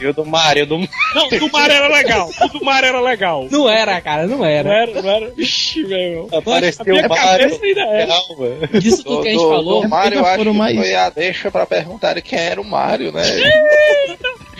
[0.00, 0.66] e o do Mario.
[0.66, 0.78] Do...
[0.78, 2.30] Não, o do Mario era legal.
[2.40, 3.48] O do Mario era legal.
[3.50, 4.68] Não era, cara, não Não era.
[4.72, 5.30] era, não era.
[5.30, 6.28] Vixe, meu.
[6.32, 7.60] Apareceu A minha o Mario.
[7.62, 8.04] ainda é.
[8.04, 8.80] Real, velho.
[8.80, 9.82] Disso tudo que a gente falou.
[9.82, 13.12] do Mario, eu acho que mais- foi a deixa pra perguntarem quem era o Mario,
[13.12, 13.22] né?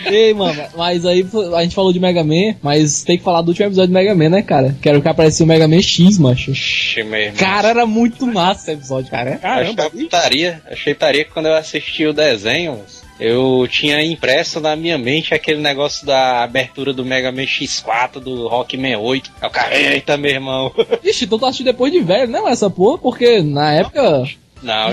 [0.05, 1.25] Ei, mano, mas aí
[1.55, 4.15] a gente falou de Mega Man, mas tem que falar do último episódio de Mega
[4.15, 4.75] Man, né, cara?
[4.81, 6.51] Que era o que apareceu o Mega Man X, macho.
[6.51, 7.37] Ixi, meu irmão.
[7.37, 9.37] Cara, era muito massa esse episódio, cara.
[9.37, 12.79] Caramba, Achei putaria, achei putaria que quando eu assisti o desenho,
[13.19, 18.47] eu tinha impresso na minha mente aquele negócio da abertura do Mega Man X4, do
[18.47, 19.31] Rockman 8.
[19.41, 20.71] Aí o cara, eita, meu irmão.
[21.03, 22.97] Ixi, então tu assistiu depois de velho, né, essa porra?
[22.99, 24.01] Porque na época.
[24.01, 24.27] Não,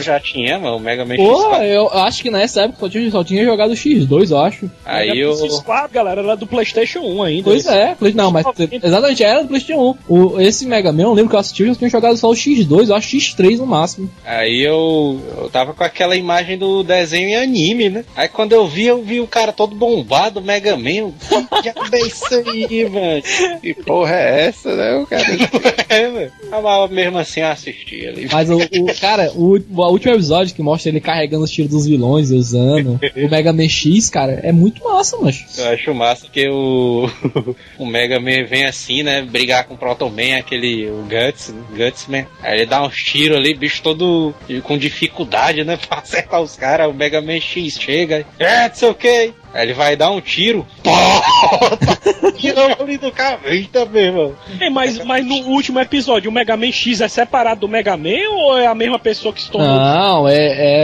[0.01, 1.65] já tinha, mano, o Mega Man Porra, X4.
[1.65, 4.71] eu acho que nessa época só tinha, só tinha jogado o X2, eu acho.
[4.85, 5.33] Aí eu.
[5.33, 7.45] Esses quatro, galera, era do PlayStation 1 ainda.
[7.45, 8.47] Pois é, Play- não, mas
[8.83, 10.13] exatamente, era do PlayStation 1.
[10.15, 12.35] O, esse Mega Man, eu lembro que eu assisti, eu já tinha jogado só o
[12.35, 14.11] X2, eu acho X3 no máximo.
[14.25, 18.05] Aí eu, eu tava com aquela imagem do desenho em anime, né?
[18.17, 21.13] Aí quando eu vi, eu vi o cara todo bombado, Mega Man.
[21.51, 23.23] Que diabo é isso aí, mano?
[23.61, 24.95] Que porra é essa, né?
[24.97, 25.25] O cara
[25.89, 26.33] É, velho.
[26.51, 28.29] Mas mesmo assim eu assisti ali.
[28.31, 31.87] Mas o, o- cara, o, o último episódio que mostra ele carregando os tiros dos
[31.87, 35.45] vilões e usando o Mega Man X, cara, é muito massa, macho.
[35.57, 37.09] Eu acho massa que o,
[37.79, 39.23] o Mega Man vem assim, né?
[39.23, 42.27] Brigar com o Proto Man, aquele o Guts, Guts Man.
[42.43, 45.77] Aí ele dá uns tiros ali, bicho todo com dificuldade, né?
[45.89, 46.89] Pra acertar os caras.
[46.89, 49.33] O Mega Man X chega, é, não sei o que.
[49.55, 50.91] Aí ele vai dar um tiro, pô,
[52.37, 53.39] tirou ali do cara.
[53.45, 54.33] Eita, meu irmão.
[54.61, 58.29] É, mas, mas no último episódio, o Mega Man X é separado do Mega Man
[58.33, 59.69] ou é a mesma pessoa que se tornou?
[59.77, 60.35] Não, é,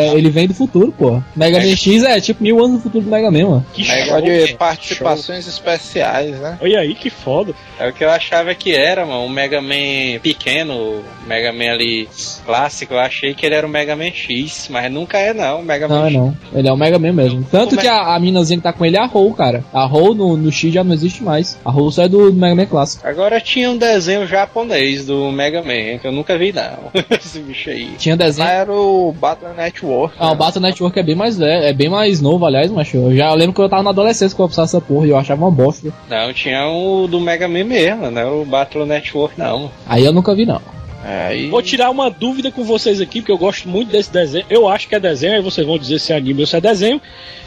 [0.08, 1.20] é- ele vem do futuro, pô.
[1.34, 3.66] Mega Man X é tipo mil anos do futuro do Mega Man, mano.
[3.72, 6.58] Que Negócio show, de participações especiais, né?
[6.60, 7.52] Olha aí, que foda.
[7.78, 9.24] É o que eu achava que era, mano.
[9.24, 12.08] Um Mega Man pequeno, o Mega Man ali
[12.46, 12.94] clássico.
[12.94, 15.60] Eu achei que ele era o Mega Man X, mas nunca é, não.
[15.60, 16.36] O Mega Não, Man é não.
[16.54, 17.44] Ele é o Mega Man mesmo.
[17.50, 19.64] Tanto Como que é- a, a minazinha que tá com ele é a Rou, cara.
[19.72, 21.58] A Rou no, no X já não existe mais.
[21.64, 23.06] A Rou só é do, Mega Man clássico.
[23.06, 26.90] Agora tinha um desenho japonês do Mega Man, que eu nunca vi, não.
[27.10, 27.94] Esse bicho aí.
[27.98, 28.46] Tinha desenho.
[28.46, 30.14] Lá era o Battle Network.
[30.18, 33.14] Ah, o Battle Network é bem mais velho, é bem mais novo, aliás, mas eu
[33.14, 35.18] já eu lembro que eu tava na adolescência quando eu passava essa porra e eu
[35.18, 35.92] achava uma bosta.
[36.08, 39.70] Não, tinha o do Mega Man mesmo, não era o Battle Network, não.
[39.86, 40.60] Aí eu nunca vi, não.
[41.04, 41.46] É.
[41.48, 44.44] Vou tirar uma dúvida com vocês aqui, porque eu gosto muito desse desenho.
[44.50, 46.60] Eu acho que é desenho, aí vocês vão dizer se é anime ou se é
[46.60, 47.00] desenho.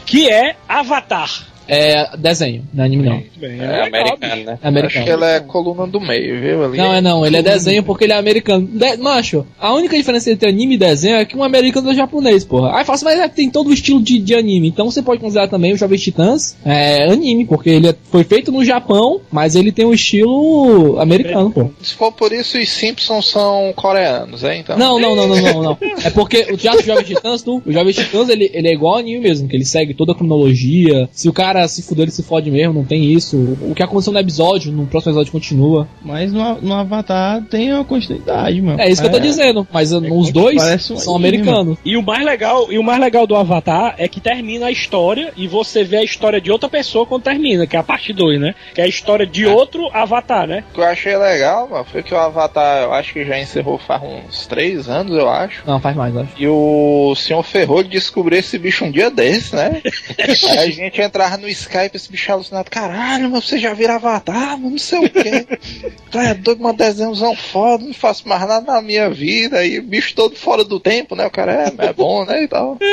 [0.04, 1.53] Que é Avatar.
[1.66, 3.14] É desenho, não é anime não.
[3.14, 4.52] Muito bem, É, legal, americano, né?
[4.52, 5.04] É Acho americano.
[5.06, 6.64] que ele é coluna do meio, viu?
[6.64, 6.76] Ali.
[6.78, 8.66] Não, é não, ele é desenho porque ele é americano.
[8.66, 12.44] De, macho, a única diferença entre anime e desenho é que um americano é japonês,
[12.44, 12.76] porra.
[12.76, 14.68] Aí fala assim, mas é que tem todo o estilo de, de anime.
[14.68, 18.52] Então você pode considerar também o Jovens Titãs é, anime, porque ele é- foi feito
[18.52, 21.70] no Japão, mas ele tem um estilo americano, pô.
[21.82, 24.58] Se for por isso, os Simpsons são coreanos, é?
[24.58, 24.76] Então.
[24.76, 25.78] Não, não, não, não, não, não.
[26.04, 28.98] É porque o Teatro Jovens Titãs, tu, o Jovens Titãs, ele, ele é igual ao
[29.00, 31.08] anime mesmo, que ele segue toda a cronologia.
[31.12, 33.36] Se o cara se fuder, ele se fode mesmo, não tem isso.
[33.62, 35.88] O que aconteceu no episódio, no próximo episódio continua.
[36.02, 38.80] Mas no, no Avatar tem uma continuidade, mano.
[38.80, 41.78] É isso que eu tô dizendo, mas uh, os dois um são anime, americanos.
[41.84, 45.32] E o mais legal, e o mais legal do Avatar é que termina a história
[45.36, 48.40] e você vê a história de outra pessoa quando termina, que é a parte 2,
[48.40, 48.54] né?
[48.74, 50.64] Que é a história de outro Avatar, né?
[50.70, 53.78] O que eu achei legal, mano, foi que o Avatar, eu acho que já encerrou
[53.78, 55.62] faz uns três anos, eu acho.
[55.66, 56.32] Não, faz mais, acho.
[56.36, 59.82] E o senhor Ferrolho descobriu esse bicho um dia desse, né?
[60.50, 64.56] Aí a gente entrava no Skype, esse bicho alucinado, caralho, mas você já vira Avatar,
[64.58, 65.46] mano, não sei o quê.
[66.10, 69.64] Tu é doido, uma desenhozão foda, não faço mais nada na minha vida.
[69.66, 71.26] E o bicho todo fora do tempo, né?
[71.26, 72.44] O cara é, é bom, né?
[72.44, 72.78] E tal.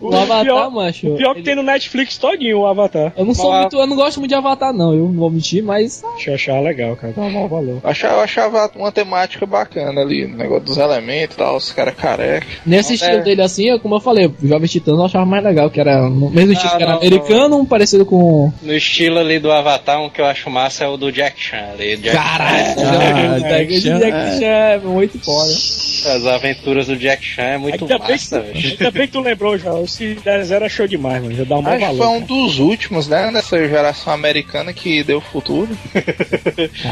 [0.00, 1.08] O Avatar, pior, macho.
[1.08, 3.12] o pior que ele- tem no Netflix todinho o Avatar.
[3.16, 5.30] Eu não sou Fala- muito, eu não gosto muito de Avatar, não, eu não vou
[5.30, 6.02] mentir, mas.
[6.14, 7.12] Deixa eu achar legal, cara.
[7.14, 7.80] Dá um valor.
[7.82, 11.72] Eu achava, eu achava uma temática bacana ali, o negócio dos elementos e tal, os
[11.72, 12.48] caras carecas.
[12.64, 13.22] Nesse Não, estilo é.
[13.22, 16.08] dele assim, eu- como eu falei, o Jovem Titãs eu achava mais legal, que era
[16.28, 18.52] mesmo estilo Não, que era não, americano, um parecido com.
[18.62, 21.64] No estilo ali do Avatar, um que eu acho massa é o do Jack Chan
[21.72, 21.96] ali.
[21.96, 22.74] Jack Caralho!
[22.80, 25.50] Ah, Jack Chan, Jack Chan é muito foda.
[25.50, 28.56] As aventuras do Jack Chan é muito Ainda massa, velho.
[28.70, 29.78] ainda bem que tu lembrou, já.
[29.80, 31.34] Esse desenho era show demais, mano.
[31.34, 31.96] Já dá um bom valor.
[31.96, 32.26] foi um cara.
[32.26, 33.30] dos últimos, né?
[33.32, 35.68] Dessa geração americana que deu futuro.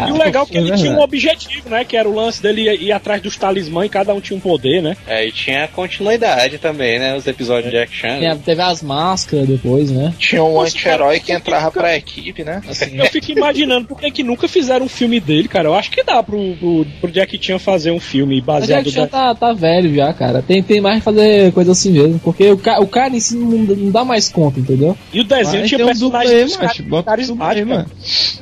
[0.08, 0.82] E o legal é que ele verdade.
[0.82, 1.84] tinha um objetivo, né?
[1.84, 4.82] Que era o lance dele ir, atrás dos talismãs e cada um tinha um poder,
[4.82, 4.96] né?
[5.06, 7.16] É, e tinha continuidade também, né?
[7.16, 8.18] Os episódios de Jack Chan.
[8.20, 8.82] Tem- Teve as
[9.18, 10.14] máscara depois, né?
[10.18, 12.62] Tinha um anti-herói que entrava pra equipe, né?
[12.68, 15.68] Assim, Eu fico imaginando por que que nunca fizeram um filme dele, cara.
[15.68, 18.90] Eu acho que dá pro, pro, pro Jack Chan fazer um filme o baseado Jack
[18.94, 20.42] Chan na- tá, tá velho já, cara.
[20.42, 22.18] Tem, tem mais que fazer coisa assim mesmo.
[22.20, 24.96] Porque o, ca, o cara em si não, não dá mais conta, entendeu?
[25.12, 27.86] E o desenho Mas tinha um personagens o carismáticos, mano.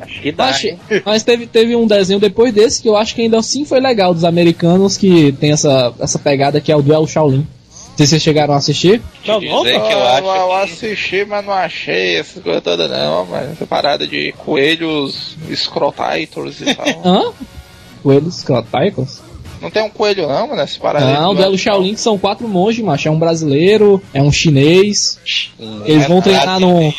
[0.00, 0.46] Acho que dá.
[0.46, 0.74] Mas,
[1.04, 4.12] mas teve, teve um desenho depois desse que eu acho que ainda assim foi legal,
[4.12, 7.46] dos americanos, que tem essa, essa pegada que é o Duelo Shaolin.
[7.98, 9.00] Não se vocês chegaram a assistir.
[9.26, 13.52] Não, não, que eu acho eu assisti, mas não achei essa coisa toda não, mas
[13.52, 16.86] essa parada de coelhos scrotators e tal.
[17.04, 17.32] Hã?
[18.02, 19.20] Coelhos Crotaicos?
[19.60, 21.34] Não tem um coelho não, mano, essa parada Não.
[21.34, 23.08] Duelo Shaolin que são quatro monges, macho.
[23.08, 25.18] É um brasileiro, é um chinês.
[25.84, 26.92] Eles vão treinar no.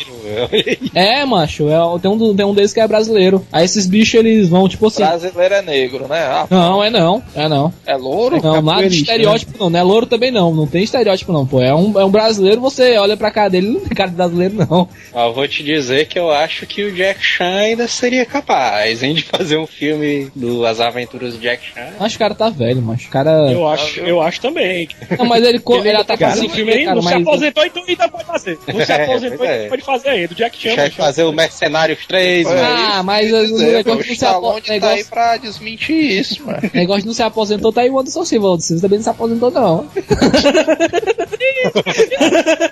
[0.94, 3.46] É, macho, é, tem, um, tem um deles que é brasileiro.
[3.52, 5.02] Aí esses bichos eles vão, tipo assim.
[5.02, 6.20] Brasileiro é negro, né?
[6.20, 7.72] Ah, Não, é não, é não.
[7.86, 8.36] é louro?
[8.42, 11.46] Não, nada de capoeirista, estereótipo não, não é louro também não, não tem estereótipo não,
[11.46, 11.62] pô.
[11.62, 14.54] É um, é um brasileiro, você olha pra cara dele, não tem cara de brasileiro
[14.54, 14.88] não.
[15.14, 19.14] Eu vou te dizer que eu acho que o Jack Chan ainda seria capaz, hein,
[19.14, 21.88] de fazer um filme do As Aventuras do Jack Chan.
[21.98, 23.30] Mas o cara tá velho, mas o cara.
[23.52, 24.88] Eu acho, eu acho também.
[25.18, 27.14] Não, mas ele, co- ele, Ele até tá faz fazendo filme aí, cara, não se
[27.14, 28.58] aposentou, então ainda pode fazer.
[28.72, 29.56] Não se É, aposentou, é.
[29.58, 30.26] então pode fazer aí.
[30.26, 30.74] Do Jack Chan.
[30.74, 30.96] Quer macho.
[30.96, 32.66] fazer o Mercenários 3, É, mano.
[32.68, 36.20] Ah, mas o dizer, negócio o não se Stallone apo- tá aí negócio- pra desmentir
[36.20, 36.58] isso, mano.
[36.74, 38.48] negócio não se aposentou, tá aí o Anderson Silva.
[38.48, 39.86] O Anderson Silva também não se aposentou, não.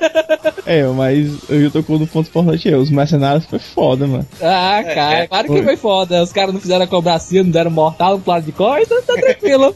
[0.66, 2.68] É, mas eu já tocou no ponto importante.
[2.68, 4.26] aí, Os mercenários foi foda, mano.
[4.42, 6.22] Ah, cara, é, claro que foi foda.
[6.22, 9.14] Os caras não fizeram a cobracia, não deram mortal, no lado de cor, então tá
[9.20, 9.74] tranquilo.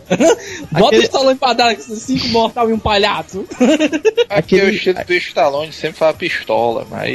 [0.72, 3.45] Bota Aquele- o Stallone pra dar cinco mortal e um palhaço.
[4.28, 7.11] Aqui Aquele- o estilo do Stallone sempre fala pistola, mas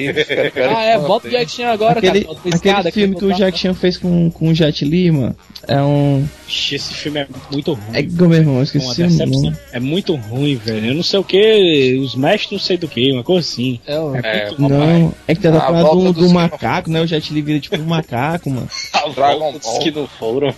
[0.75, 2.37] Ah, é, bota o Jack Chan agora, Aquele, cara.
[2.45, 5.35] escada, aquele filme que o botar- Jack Chan fez com, com o Jet Li, mano,
[5.67, 6.27] é um...
[6.47, 7.83] Esse filme é muito ruim.
[7.93, 9.41] É igual meu irmão, esqueci o decepção.
[9.41, 9.57] nome.
[9.71, 10.87] É muito ruim, velho.
[10.87, 13.79] Eu não sei o que, os mestres não sei do que, uma coisa assim.
[13.85, 14.15] É, ó.
[14.15, 17.01] É, Não, é que tá A da do, dos do macaco, né?
[17.01, 18.69] O Jet Li vira tipo um macaco, mano.
[18.93, 19.79] a Dragon Ball.
[19.79, 20.53] que não foram.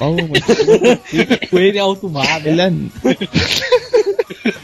[0.00, 0.30] Oh, mano.
[1.50, 2.46] Coelho em alto mar?
[2.46, 2.70] Ele é.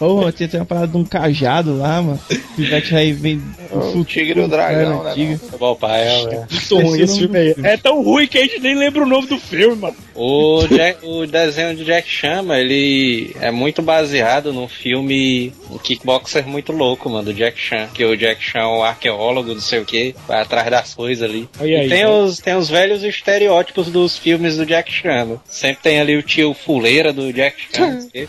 [0.00, 2.20] Ô, mano, tinha tem uma parada de um cajado lá, mano.
[2.56, 3.42] O Jet aí vem.
[3.72, 5.40] O tigre e o dragão, né, tigre.
[5.58, 7.54] Bom, pai, é, Muito ruim esse filme aí.
[7.64, 9.96] É tão ruim que a gente nem lembra o nome do filme, mano.
[10.14, 15.78] O, Jack- o desenho de Jack Chan, mano, ele é muito baseado num filme, um
[15.78, 17.88] kickboxer muito louco, mano, do Jack Chan.
[17.92, 21.28] Que o Jack Chan é um arqueólogo, não sei o que, vai atrás das coisas
[21.28, 21.48] ali.
[21.60, 22.08] Aí, e tem né?
[22.08, 25.24] os, tem os velhos estereótipos dos filmes do Jack Chan.
[25.24, 25.42] mano.
[25.48, 27.86] Sempre tem ali o tio fuleira do Jack Chan.
[27.94, 28.28] não sei o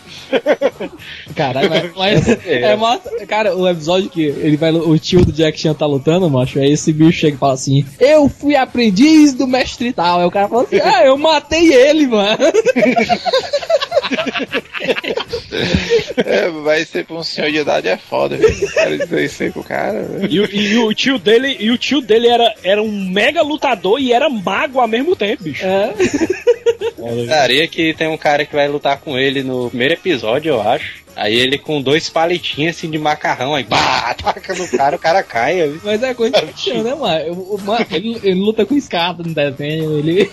[1.68, 3.10] Caralho, mas, mas é massa.
[3.26, 6.72] Cara, o episódio que ele vai, o tio do Jack Chan tá lutando, macho, aí
[6.72, 10.20] esse bicho chega e fala assim: Eu fui aprendiz do mestre tal.
[10.20, 12.38] Aí o cara fala assim: Ah, eu matei ele, mano.
[16.16, 18.48] É, vai ser pra um senhor de idade é foda, viu?
[18.72, 20.28] Quero dizer isso aí pro cara, velho.
[20.32, 24.00] E, o- e o tio dele, e o tio dele era, era um mega lutador
[24.00, 25.64] e era mago ao mesmo tempo, bicho.
[25.64, 25.92] É.
[27.26, 31.00] Daria que tem um cara que vai lutar com ele no primeiro episódio, eu acho.
[31.16, 35.22] Aí ele com dois palitinhos assim de macarrão, aí pá, ataca no cara, o cara
[35.22, 35.78] cai.
[35.82, 37.24] Mas é coisa Chan, né, mano?
[37.26, 40.30] Eu- o- mano, ele, ele luta com escada no desenho, ele.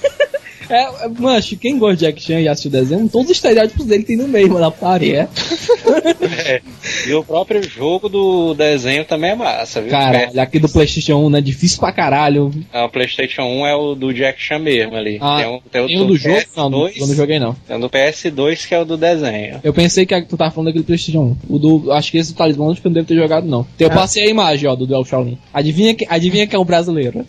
[0.70, 3.86] É, é, mancho, quem gosta de Jack Chan e assiste o desenho, todos os estereótipos
[3.86, 5.16] dele tem no meio, mano, da parede.
[5.16, 6.62] É.
[7.08, 9.92] E o próprio jogo do desenho também é massa, viu?
[9.92, 11.42] Caralho, aqui do PlayStation 1, né?
[11.42, 12.52] Difícil pra caralho.
[12.74, 15.18] É, o PlayStation 1 é o do Jack Chan mesmo ali.
[15.22, 16.38] Ah, tem, um, tem o Tem o do jogo?
[16.56, 17.54] Não, PS2, eu não joguei não.
[17.68, 19.60] tem o do PS2 que é o do desenho.
[19.64, 21.56] Eu pensei que a- tu tava falando daquele PlayStation 1.
[21.56, 21.92] O do.
[21.94, 23.66] Acho que esse do Talismã acho que eu não devo ter jogado, não.
[23.80, 25.38] Eu passei a imagem, ó, do Duel Shaolin.
[25.54, 27.26] Adivinha, que, adivinha que é um brasileiro.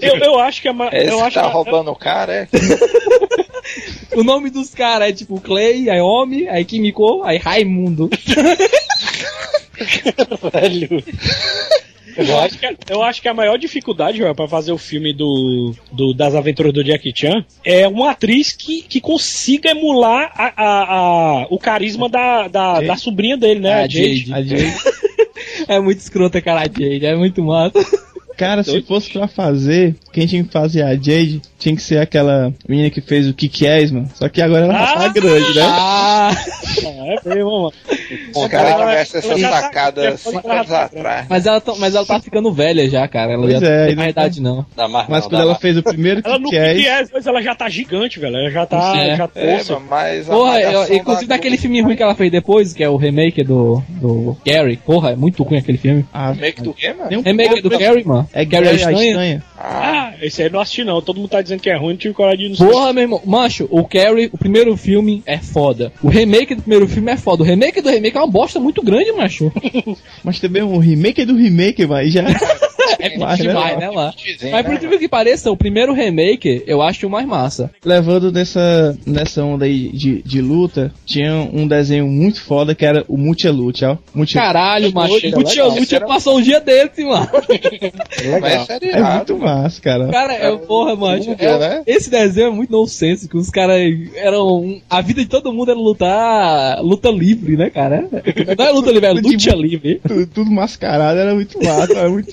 [0.00, 2.48] Eu, eu acho que é ma- Esse eu acho tá que- roubando o cara, é?
[4.16, 8.08] o nome dos caras é tipo Clay, aí Homem, aí Kimiko, aí Raimundo.
[10.52, 11.02] Velho.
[12.16, 16.14] Eu acho, que, eu acho que a maior dificuldade, pra fazer o filme do, do-
[16.14, 20.84] das aventuras do Jack Chan é uma atriz que, que consiga emular a, a-
[21.42, 23.74] a- o carisma da, da, da sobrinha dele, né?
[23.74, 24.16] Ah, a Jade.
[24.26, 24.32] Jade.
[24.32, 24.74] A Jade.
[25.68, 27.04] É muito escrota, cara, a Jade.
[27.04, 27.72] É muito massa.
[28.36, 32.52] Cara, se fosse pra fazer, quem tinha que fazer a Jade tinha que ser aquela
[32.68, 34.10] menina que fez o Kick-Ass, mano.
[34.14, 35.08] Só que agora ela tá Ah!
[35.08, 35.62] grande, né?
[35.62, 36.30] Ah!
[37.26, 37.72] É mesmo, mano.
[38.44, 41.26] O cara tivesse essa tá- sacada já cinco foi anos pra- atrás.
[41.28, 43.32] Mas ela, tá, mas ela tá ficando velha já, cara.
[43.32, 44.66] Ela Pois já é, não tem não- idade, não.
[44.76, 45.60] Dá mais Mas não, quando dá ela mais.
[45.60, 48.36] fez o primeiro Ela no Kick-Ass, Kick-Ass, mas ela já tá gigante, velho.
[48.36, 48.96] Ela já tá.
[48.96, 49.16] É.
[49.16, 49.58] Já É,
[49.88, 52.96] mas Porra, eu- inclusive da daquele filme ruim que ela fez depois, que é o
[52.96, 54.76] remake do, do Gary.
[54.78, 56.04] Porra, é muito ruim aquele filme.
[56.12, 57.22] ah, Remake do quê, mano?
[57.22, 58.28] Remake do Gary, mano.
[58.32, 59.42] É Gary Gary a Estranha.
[59.58, 61.00] Ah, esse aí eu não assisti não.
[61.00, 62.72] Todo mundo tá dizendo que é ruim, não tive coragem de não assistir.
[62.72, 63.22] Porra, meu irmão.
[63.24, 65.92] Macho, o Carrie, o primeiro filme é foda.
[66.02, 67.42] O remake do primeiro filme é foda.
[67.42, 69.52] O remake do remake é uma bosta muito grande, macho.
[70.22, 72.22] Mas também o remake do remake, mas já.
[72.98, 74.12] É né, demais, né, mano?
[74.50, 77.70] Mas por incrível que pareça, o primeiro remake eu acho o mais massa.
[77.84, 83.04] Levando nessa, nessa onda aí de, de luta, tinha um desenho muito foda que era
[83.08, 83.96] o Multia Lute, ó.
[84.14, 84.40] Multia...
[84.40, 85.14] Caralho, macho.
[85.14, 85.44] O legal.
[85.44, 87.28] Tia Lúcia Era- passou um dia desse, mano.
[88.40, 90.08] Mas é É muito massa, cara.
[90.08, 91.82] Cara, é, porra, é- né?
[91.86, 93.80] Esse desenho é muito nonsense, que os caras
[94.14, 94.60] eram.
[94.60, 98.08] um- A vida de todo mundo era lutar luta livre, né, cara?
[98.58, 100.00] Não é luta livre, é luta livre.
[100.06, 102.30] Tudo, tudo mascarado, era muito massa, era muito.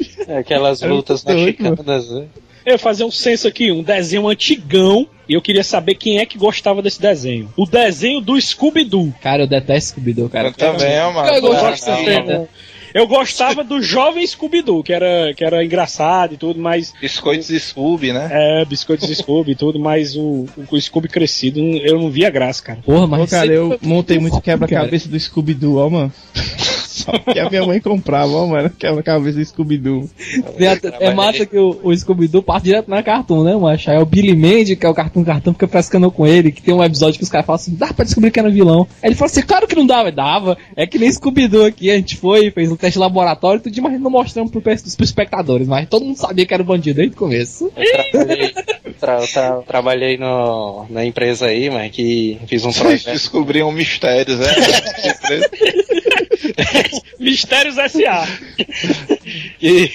[0.54, 2.26] Aquelas Era lutas doido, mexicanas, né?
[2.66, 6.26] Eu ia fazer um censo aqui, um desenho antigão, e eu queria saber quem é
[6.26, 7.52] que gostava desse desenho.
[7.58, 9.14] O desenho do Scooby-Doo.
[9.22, 10.48] Cara, eu detesto Scooby-Doo, cara.
[10.48, 11.30] Eu também, mano.
[11.30, 12.48] Eu gosto desse?
[12.94, 16.94] Eu gostava do jovem Scooby-Doo, que era, que era engraçado e tudo, mas.
[17.02, 18.30] Biscoitos e Scooby, né?
[18.32, 22.62] É, biscoitos de Scooby e tudo, mas o, o Scooby crescido, eu não via graça,
[22.62, 22.80] cara.
[22.86, 23.22] Porra, mas.
[23.22, 26.14] Pô, cara, eu montei muito quebra-cabeça do Scooby-Doo, ó, mano.
[26.94, 30.08] Só que a minha mãe comprava, ó, mano, quebra-cabeça do Scooby-Doo.
[30.72, 33.90] Até- É massa que o, o Scooby-Doo parte direto na Cartoon, né, macho?
[33.90, 36.74] Aí o Billy Mandy, que é o Cartoon Cartoon, fica frescando com ele, que tem
[36.74, 38.88] um episódio que os caras falam assim, dá pra descobrir que era vilão.
[39.02, 40.56] Aí ele fala assim, claro que não dava, dava.
[40.76, 44.00] É que nem Scooby-Doo aqui, a gente foi, fez um teste de laboratório, tudo, mas
[44.00, 47.18] não mostramos pro, pros espectadores, mas todo mundo sabia que era o bandido desde o
[47.18, 47.72] começo.
[47.76, 48.52] Eu trabalhei,
[49.00, 53.14] tra- tra- trabalhei no, na empresa aí, mas que fiz um Vocês projeto.
[53.14, 54.46] descobriam mistérios, né?
[57.20, 58.28] Mistérios S.A.
[59.62, 59.92] E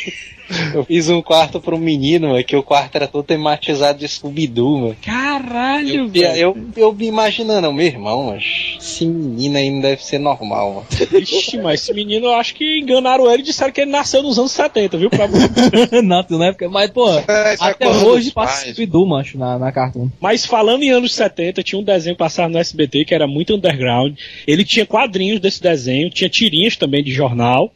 [0.75, 4.79] eu fiz um quarto pro menino, mano, que o quarto era todo tematizado de Scooby-Doo,
[4.79, 4.97] mano.
[5.05, 10.19] Caralho, Eu, eu, eu me imaginando, meu irmão, mas esse menino aí não deve ser
[10.19, 11.21] normal, mano.
[11.21, 14.39] Ixi, mas esse menino eu acho que enganaram ele e disseram que ele nasceu nos
[14.39, 15.11] anos 70, viu?
[15.11, 15.29] Pra...
[16.03, 18.67] não, na época, mas, pô, É, é até coisa hoje passa.
[18.67, 20.09] Scooby-Doo, macho, na, na Cartoon.
[20.21, 23.55] Mas falando em anos 70, tinha um desenho que passava no SBT que era muito
[23.55, 24.17] underground.
[24.47, 27.73] Ele tinha quadrinhos desse desenho, tinha tirinhas também de jornal.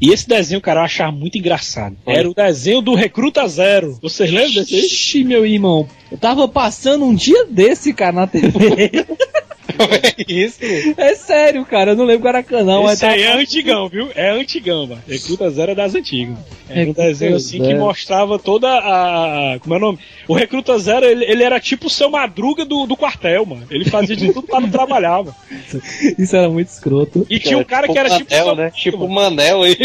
[0.00, 1.96] E esse desenho, cara, eu achava muito engraçado.
[2.06, 3.98] Era o desenho do Recruta Zero.
[4.02, 4.86] Vocês lembram desse?
[4.86, 9.06] Ixi, meu irmão, eu tava passando um dia desse, cara, na TV.
[10.26, 10.58] Isso.
[10.96, 14.08] é sério, cara, eu não lembro qual era canal, tava aí é antigão, viu?
[14.14, 15.02] É antigão, mano.
[15.06, 16.36] Recruta Zero é das antigas.
[16.68, 17.78] Era um Recruta desenho assim que Zero.
[17.78, 19.58] mostrava toda a.
[19.60, 19.98] Como é o nome?
[20.26, 23.66] O Recruta Zero, ele, ele era tipo o seu madruga do, do quartel, mano.
[23.70, 25.34] Ele fazia de tudo pra não trabalhar, mano.
[26.18, 27.26] Isso era muito escroto.
[27.30, 28.30] E tinha um cara que era tipo.
[28.30, 28.70] Manel, né?
[28.74, 29.76] Tipo o Manel aí.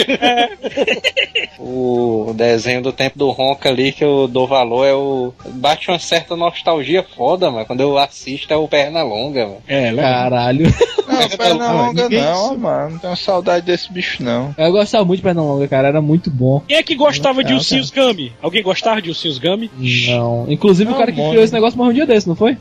[1.59, 5.33] o desenho do tempo do Ronca ali que eu dou valor é o.
[5.45, 7.65] Bate uma certa nostalgia foda, mano.
[7.65, 9.63] Quando eu assisto é o Pernalonga, mano.
[9.67, 10.11] É, legal.
[10.11, 10.73] Caralho.
[11.11, 12.91] Não, perna longa ninguém não, mano.
[12.91, 14.55] Não tenho saudade desse bicho, não.
[14.57, 16.63] Eu gostava muito de Pernalonga, cara, era muito bom.
[16.67, 18.31] Quem é que gostava de Ursinhos Gummy?
[18.41, 19.69] Alguém gostava de Ursinhos Gummy?
[20.07, 20.45] Não.
[20.47, 22.57] Inclusive o Não, cara que criou esse negócio morreu um dia desse, não foi?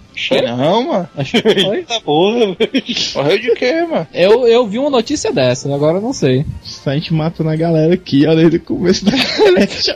[0.56, 1.08] Não, mano.
[1.16, 1.76] Acho que foi.
[1.78, 2.56] Eita porra, mano.
[3.14, 4.06] Morreu de quê, mano?
[4.12, 6.44] Eu, eu vi uma notícia dessa, agora eu não sei.
[6.86, 9.94] A gente matando a galera aqui, ó, desde o começo da internet.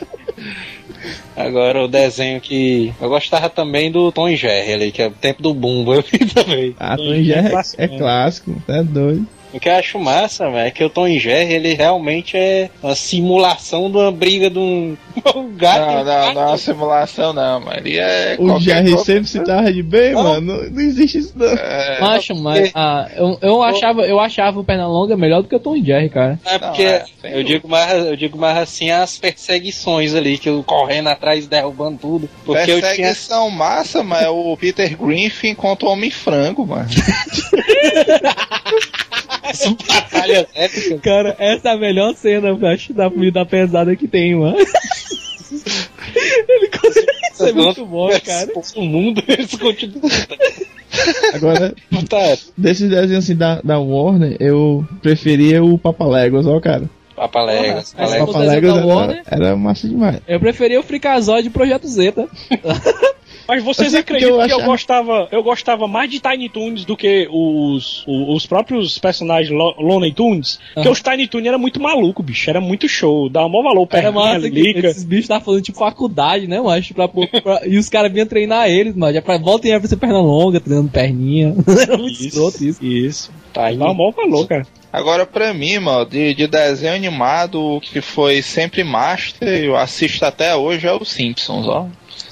[1.35, 2.93] Agora o desenho que.
[3.01, 6.01] Eu gostava também do Tom e Jerry ali, que é o tempo do Bumbo, eu
[6.01, 6.75] vi também.
[6.79, 7.97] Ah, Tom já é, clássico, é né?
[7.97, 9.27] clássico, é doido.
[9.55, 12.69] O que eu acho massa, velho, é que o Tom e Jerry, ele realmente é
[12.83, 14.97] uma simulação de uma briga de um,
[15.33, 15.79] um gato.
[15.79, 17.77] Não, não, não é uma simulação, não, mano.
[17.77, 18.35] Ele é.
[18.37, 20.23] O Jerry coisa- sempre se tava de bem, Não.
[20.23, 20.41] mano.
[20.41, 21.47] Não, não existe isso, não.
[21.47, 25.59] É, Macho, mas ah, eu, eu, achava, eu achava o Pernalonga melhor do que o
[25.59, 26.37] Tom e Jerry, cara.
[26.43, 30.49] É porque Não, é, eu, digo mais, eu digo mais assim as perseguições ali, que
[30.49, 32.29] eu correndo atrás, derrubando tudo.
[32.43, 32.81] Porque eu tinha.
[32.81, 36.89] Perseguição massa, mas é o Peter Griffin contra o Homem-Frango, mano.
[39.49, 40.97] Essa batalha épica.
[40.99, 44.57] Cara, essa é a melhor cena, eu acho, da vida pesada que tem, mano.
[46.47, 47.07] Ele consegue.
[47.33, 48.49] Isso é muito bom, cara.
[48.75, 50.09] O mundo, eles continuam.
[51.33, 51.75] Agora,
[52.09, 56.89] Tá, desses desenhos assim da, da Warner, eu preferia o Papaléguas, ó, cara.
[57.15, 57.95] Papaléguas.
[57.97, 58.25] Mas O Lego.
[58.27, 59.23] Papaléguas da era, Warner?
[59.29, 60.19] era massa demais.
[60.27, 62.27] Eu preferia o Frikazoid Projeto Zeta.
[63.47, 66.97] Mas vocês porque acreditam eu que eu gostava, eu gostava mais de Tiny Toons do
[66.97, 70.59] que os, os, os próprios personagens Lo- Looney Tunes?
[70.73, 70.91] Porque Aham.
[70.91, 72.49] os Tiny Toons era muito maluco, bicho.
[72.49, 73.29] Era muito show.
[73.29, 73.87] Dava mó valor.
[73.91, 74.47] Era Perninha, massa
[74.87, 76.93] esses bichos estavam fazendo tipo faculdade, né, macho?
[76.93, 79.13] Pra, pra- e os caras vinham treinar eles, mano.
[79.13, 81.53] Já pra volta e ia pra ser perna longa, treinando perninha.
[81.81, 82.83] Era muito escroto isso.
[82.83, 83.31] Isso.
[83.53, 83.77] Tá aí.
[83.77, 84.65] Dava mó valor, cara.
[84.91, 90.23] Agora, pra mim, mano, de, de desenho animado, o que foi sempre master, eu assisto
[90.25, 91.85] até hoje, é o Simpsons, ó.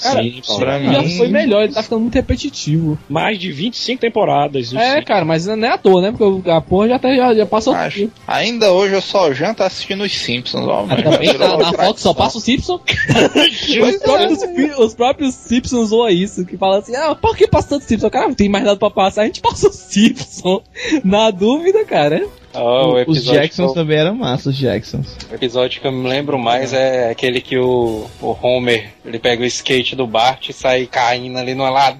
[0.04, 0.58] Cara, Simpsons.
[0.60, 2.98] pra já mim- foi melhor, ele tá ficando muito repetitivo.
[3.10, 4.74] Mais de 25 temporadas.
[4.74, 5.06] É, Simpsons.
[5.06, 6.14] cara, mas não é à toa, né?
[6.18, 7.74] Porque a porra já, tá, já, já passou.
[7.74, 8.10] Acho.
[8.28, 10.86] Ainda hoje eu só janto assistindo os Simpsons, ó.
[10.90, 12.80] Ah, Também na, na Fox só passa o Simpson.
[12.84, 14.40] os, próprios,
[14.78, 18.10] os próprios Simpsons zoam isso, que falam assim, ah, por que passa tanto Simpson?
[18.10, 20.62] Cara, não tem mais nada pra passar, a gente passa o Simpson.
[21.04, 22.26] Na dúvida, cara.
[22.56, 25.18] Ó, o Os Jacksons eu- também eram massa, os Jacksons.
[25.32, 29.42] O episódio que eu me lembro mais é aquele que o, o Homer ele pega
[29.42, 32.00] o skate do Bart e sai caindo ali numa lado.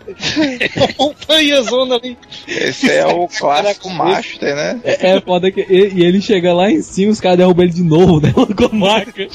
[1.00, 2.18] Montanha zona ali.
[2.48, 4.80] Esse é o clássico Master, né?
[4.84, 7.74] É, é foda que e, e ele chega lá em cima, os caras derrubam ele
[7.74, 8.32] de novo, né?
[8.56, 9.28] Com a marca.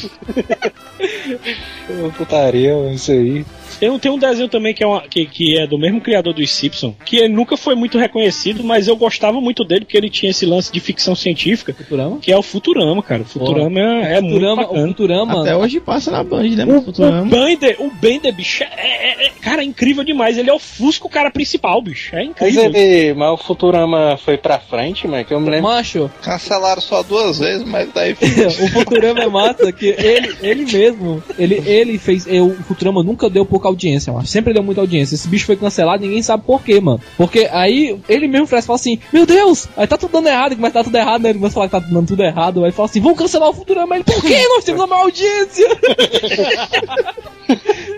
[1.90, 3.44] Ô, Putaria, isso aí.
[3.78, 6.32] Tem, um- tem um desenho também que é, uma- que, que é do mesmo criador
[6.34, 10.10] dos Simpsons, que ele nunca foi muito reconhecido, mas eu gostava muito dele porque ele
[10.10, 12.18] tinha esse lance de ficção científica, Futurama?
[12.18, 13.22] que é o Futurama, cara.
[13.22, 14.86] O Futurama é, é muito Futurama, o bacana.
[14.88, 15.40] Futurama.
[15.42, 16.64] Até hoje passa na Band, né?
[16.64, 16.78] O, mano?
[16.80, 17.24] o Futurama.
[17.30, 20.36] Bender, o Bender, bicho, é, é- é- cara, é incrível demais.
[20.38, 22.14] Ele é o Fusco, o cara principal, bicho.
[22.14, 22.64] É Mas incrível.
[22.74, 23.14] ele.
[23.14, 25.68] Mas o Futurama foi pra frente, mas que eu me lembro.
[25.70, 28.12] Macho, Cancelaram só duas vezes, mas daí
[28.60, 32.26] o Futurama é massa que ele, ele mesmo, ele, ele fez.
[32.26, 34.26] eu- o Futurama nunca deu pouca audiência, mano.
[34.26, 35.14] Sempre deu muita audiência.
[35.14, 37.00] Esse bicho foi cancelado, ninguém sabe por quê, mano.
[37.16, 40.72] Porque aí ele mesmo faz fala assim: Meu Deus, aí tá tudo dando errado, mas
[40.72, 41.30] tá tudo errado, né?
[41.30, 42.64] Ele a falar que tá dando tudo errado.
[42.64, 43.94] Aí fala assim: Vamos cancelar o Futurama.
[43.94, 44.46] Ele, por quê?
[44.48, 45.68] Nós temos a maior audiência.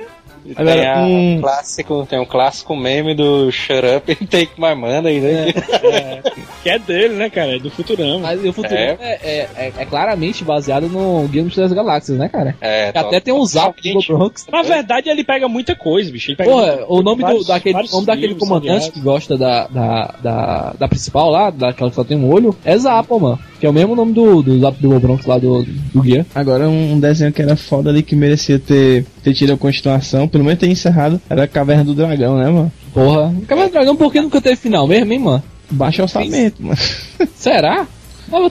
[0.54, 4.74] Tem, Agora, a- um- clássico, tem um clássico meme do Shut Up and Take My
[4.74, 5.46] Money, né?
[6.62, 7.56] Que é dele, né, cara?
[7.56, 8.18] É do Futurama.
[8.18, 12.54] Mas o Futurama é, é, é- é claramente baseado no Game das Galáxias, né, cara?
[12.60, 14.46] É, até tem um zap do Bronx.
[14.52, 16.30] Na verdade, ele pega muita coisa, bicho.
[16.30, 18.88] Ele pega Porra, o nome, do, vários- daquele, vários o nome daquele comandante aliás.
[18.90, 22.76] que gosta da, da, da, da principal lá, daquela que só tem um olho, é
[22.76, 23.38] Zappa, mano.
[23.58, 25.62] Que é o mesmo nome do, do Zap do Bronx lá do,
[25.94, 26.26] do guia.
[26.34, 30.39] Agora um desenho que era foda ali que merecia ter, ter tido a continuação, pelo
[30.44, 32.72] menos ter encerrado, era a Caverna do Dragão, né, mano?
[32.92, 33.34] Porra.
[33.46, 35.42] Caverna do Dragão, por que nunca teve final mesmo, hein, mano?
[35.70, 36.78] Baixo orçamento, mano.
[37.34, 37.86] Será?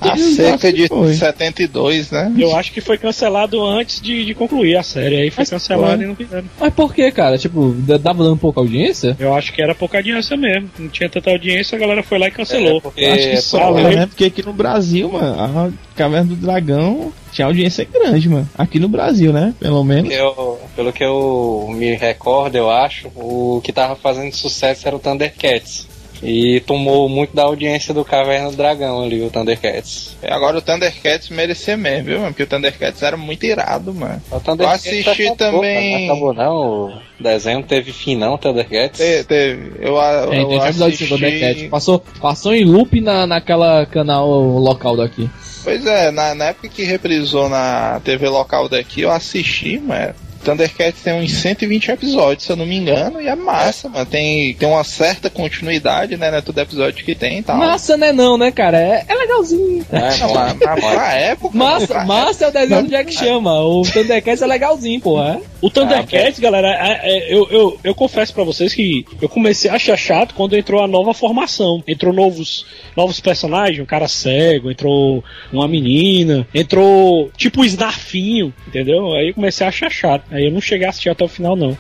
[0.01, 1.13] Há dizendo- cerca de foi.
[1.13, 2.33] 72, né?
[2.37, 5.15] Eu acho que foi cancelado antes de, de concluir a série.
[5.17, 6.03] Aí foi Mas cancelado foi.
[6.03, 6.45] e não fizeram.
[6.59, 7.37] Mas por que, cara?
[7.37, 9.15] Tipo, dava dando pouca audiência?
[9.19, 10.69] Eu acho que era pouca audiência mesmo.
[10.77, 12.77] Não tinha tanta audiência, a galera foi lá e cancelou.
[12.77, 14.05] É, porque- Acho que É, só, né?
[14.05, 18.49] Porque aqui no Brasil, mano, a Caverna do Dragão tinha audiência grande, mano.
[18.57, 19.53] Aqui no Brasil, né?
[19.59, 20.11] Pelo menos.
[20.13, 24.99] Eu- pelo que eu me recordo, eu acho, o que tava fazendo sucesso era o
[24.99, 25.87] Thundercats.
[26.21, 30.17] E tomou muito da audiência do Caverna do Dragão ali, o Thundercats.
[30.21, 32.31] E Agora o Thundercats merecia mesmo, viu, mano?
[32.33, 34.21] Porque o Thundercats era muito irado, mano.
[34.29, 36.87] O Thundercats Eu assisti acabou, também- Não acabou não,
[37.19, 38.99] o desenho não teve fim não, Thundercats.
[38.99, 39.71] Te- Teve.
[39.79, 41.07] Eu, eu, tem eu assisti...
[41.07, 41.69] Thundercat.
[41.69, 45.29] Passou, passou em loop na, naquela canal local daqui.
[45.63, 50.13] Pois é, na, na época que reprisou na TV local daqui, eu assisti, mano.
[50.43, 54.05] Thundercats tem uns 120 episódios, se eu não me engano, e é massa, mano.
[54.05, 56.31] Tem, tem uma certa continuidade, né?
[56.31, 57.57] Não é todo episódio que tem e tal.
[57.57, 58.79] Massa, né, não, né, cara?
[58.79, 59.85] É, é legalzinho.
[59.91, 61.57] É, Não, mas, mas pra época.
[61.57, 63.59] Massa, pra massa é o desenho do Jack Chama.
[63.61, 65.39] O Thundercats é legalzinho, porra.
[65.61, 69.75] O Thundercats, galera, é- é- eu, eu, eu confesso pra vocês que eu comecei a
[69.75, 71.83] achar chato quando entrou a nova formação.
[71.87, 72.65] Entrou novos,
[72.95, 79.13] novos personagens, um cara cego, entrou uma menina, entrou tipo o Snarfinho, entendeu?
[79.13, 80.23] Aí eu comecei a achar chato.
[80.31, 81.77] Aí eu não cheguei a assistir até o final, não.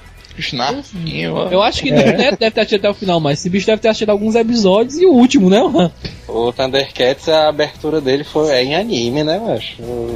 [1.51, 3.81] Eu acho que não deve, deve ter assistido até o final, mas esse bicho deve
[3.81, 5.91] ter assistido alguns episódios e o último, né, mano?
[6.27, 9.75] O Thundercats, a abertura dele foi é em anime, né, macho?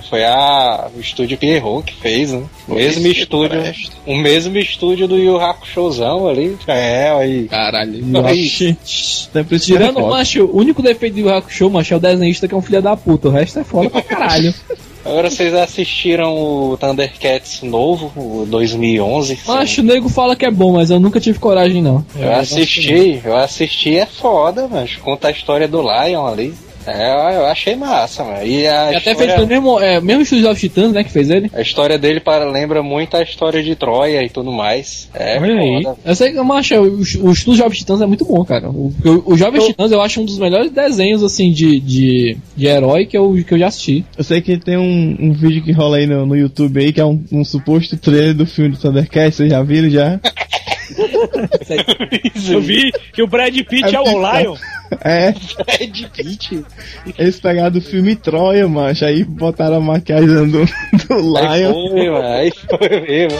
[0.09, 2.43] Foi a, o estúdio Pierrot que fez, né?
[2.67, 3.61] O mesmo Esse estúdio.
[4.05, 6.57] O mesmo estúdio do Yu Hakushozão ali.
[6.67, 7.47] É, aí.
[7.49, 8.01] Caralho.
[8.25, 8.45] Aí.
[8.85, 9.29] Isso
[9.59, 12.61] Tirando é macho, o único defeito do Hakusho, macho, é o desenhista que é um
[12.61, 13.27] filho da puta.
[13.27, 14.53] O resto é foda pra caralho.
[15.05, 19.39] Agora vocês assistiram o Thundercats novo, o 2011?
[19.45, 22.05] macho, o nego fala que é bom, mas eu nunca tive coragem, não.
[22.15, 26.53] Eu assisti, eu assisti, é foda, mas conta a história do Lion ali.
[26.85, 28.45] É, eu achei massa, mano.
[28.45, 31.11] E a E até história, feito pelo mesmo, é, mesmo estúdio of Titãs, né, que
[31.11, 31.49] fez ele.
[31.53, 35.09] a história dele para, lembra muito a história de Troia e tudo mais.
[35.13, 35.87] É Olha aí.
[36.05, 38.69] Eu sei que, macho, o, o estúdio Jovens Titãs é muito bom, cara.
[38.69, 42.67] O, o, o Jovens Titãs eu acho um dos melhores desenhos, assim, de, de, de
[42.67, 44.05] herói que eu, que eu já assisti.
[44.17, 47.01] Eu sei que tem um, um vídeo que rola aí no, no YouTube aí, que
[47.01, 50.19] é um, um suposto trailer do filme do Thundercats, vocês já viram já?
[52.49, 54.55] Eu vi que o Brad Pitt é o Lion.
[55.01, 56.65] É, Brad Pitt.
[57.17, 61.73] eles pegaram do filme Troia, macho, aí botaram a maquiagem do, do Aí Lion.
[61.73, 62.27] foi, mano.
[62.27, 63.39] Aí foi mesmo.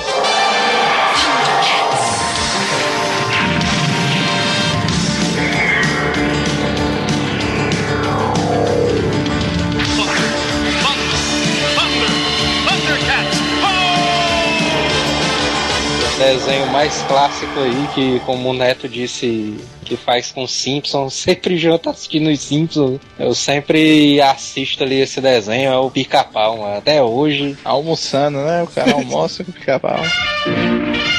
[16.24, 21.90] desenho mais clássico aí, que como o Neto disse, que faz com Simpsons, sempre junto
[21.90, 23.00] assistindo os Simpsons.
[23.18, 27.58] Eu sempre assisto ali esse desenho, é o pica-pau, até hoje.
[27.64, 28.64] Almoçando, né?
[28.64, 30.00] O cara almoça com pica-pau.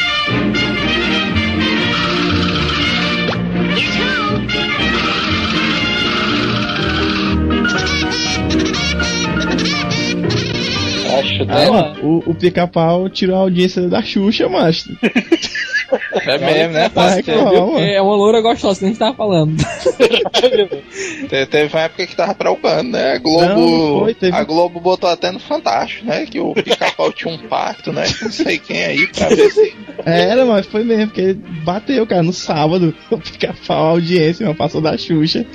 [11.45, 11.95] Dela.
[11.95, 14.87] mano, o, o pica-pau tirou a audiência da Xuxa, mas.
[16.26, 16.89] É mesmo, né?
[17.45, 17.78] Mano?
[17.78, 19.57] É uma loura gostosa, que a gente tava falando.
[21.28, 23.12] Te- Teve uma época que tava preocupando, né?
[23.12, 26.26] A Globo, Não, foi, teve- a Globo botou até no Fantástico, né?
[26.26, 28.05] Que o pica-pau tinha um pacto, né?
[28.22, 29.74] Não sei quem aí, pra ver se.
[30.05, 32.95] Era, mas foi mesmo, porque ele bateu, cara, no sábado.
[33.11, 35.47] O pica-pau, a audiência, mano, passou da Xuxa.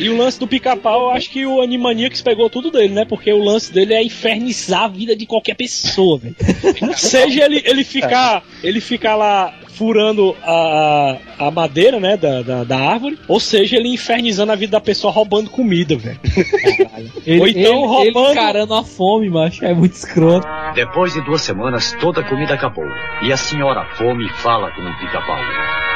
[0.00, 3.04] E o lance do pica-pau, eu acho que o Animaniacs pegou tudo dele, né?
[3.04, 6.36] Porque o lance dele é infernizar a vida de qualquer pessoa, velho.
[6.96, 12.76] Seja ele, ele ficar ele ficar lá furando a, a madeira, né, da, da, da
[12.80, 16.18] árvore, ou seja, ele infernizando a vida da pessoa roubando comida, velho.
[17.40, 20.48] Ou então ele, roubando- ele encarando a fome, macho, é muito escroto.
[20.74, 22.84] Depois de duas semanas, toda a comida acabou.
[23.22, 25.87] E a senhora fome fala com o pica-pau.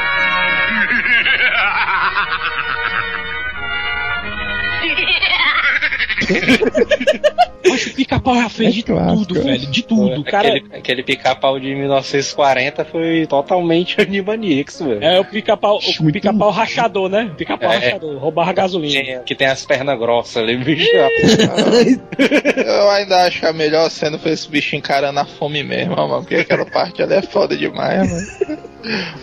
[7.65, 9.59] Mas o pica-pau já fez de tudo, velho.
[9.71, 10.21] De tudo.
[10.21, 15.03] O cara Aquele, aquele pica-pau de 1940 foi totalmente Animaniacs, velho.
[15.03, 17.31] é o pica-pau, o pica-pau rachador, né?
[17.37, 17.77] Pica-pau É.
[17.77, 19.03] rachador, roubava gasolina.
[19.03, 20.91] Tem- Que tem as pernas grossas ali, bicho.
[22.67, 26.21] Eu ainda acho que a melhor cena foi esse bicho encarando a fome mesmo, mano.
[26.21, 28.59] Porque aquela parte ali é foda demais, mano.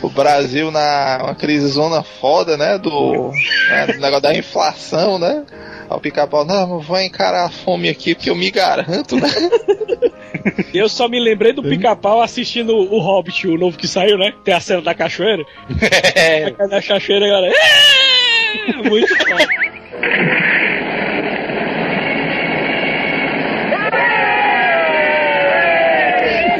[0.01, 2.77] O Brasil na uma crise zona foda, né?
[2.77, 3.31] Do,
[3.69, 5.43] né, do negócio da inflação, né?
[5.89, 9.27] Aí o pica-pau, não, vou encarar a fome aqui porque eu me garanto, né?
[10.73, 14.31] Eu só me lembrei do pica-pau assistindo o Hobbit, o novo que saiu, né?
[14.43, 15.43] Tem a cena da cachoeira.
[16.15, 16.53] É.
[16.59, 17.53] A da cachoeira, galera.
[17.55, 18.73] É!
[18.87, 19.47] Muito foda.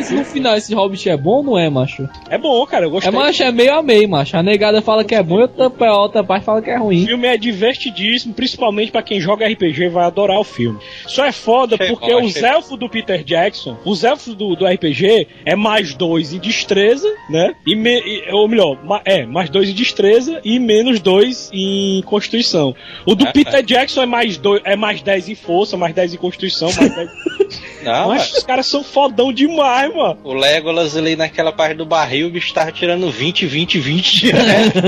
[0.10, 2.08] Mas no final esse Hobbit é bom ou não é, macho?
[2.30, 3.10] É bom, cara, eu gostei.
[3.12, 4.36] É, macho, é meio a meio, macho.
[4.36, 6.84] A negada fala que é bom e outra, a outra parte fala que é O
[6.84, 7.06] ruim.
[7.06, 10.80] filme é divertidíssimo, principalmente pra quem joga RPG vai adorar o filme.
[11.06, 12.50] Só é foda Chegou, porque os chegou.
[12.50, 17.54] elfos do Peter Jackson, os elfos do, do RPG é mais dois em destreza, né?
[17.66, 22.02] E, me- e- ou melhor, ma- é mais dois em destreza e menos dois em
[22.04, 22.76] constituição.
[23.06, 26.14] O do Ah, Peter Jackson é mais dois, é mais 10 em força, mais 10
[26.14, 27.10] em constituição, mais 10...
[27.84, 30.20] Não, Mas os caras são fodão demais, mano.
[30.24, 34.82] o Legolas ali naquela parte do barril, o bicho tava tirando 20, 20, 20 direto.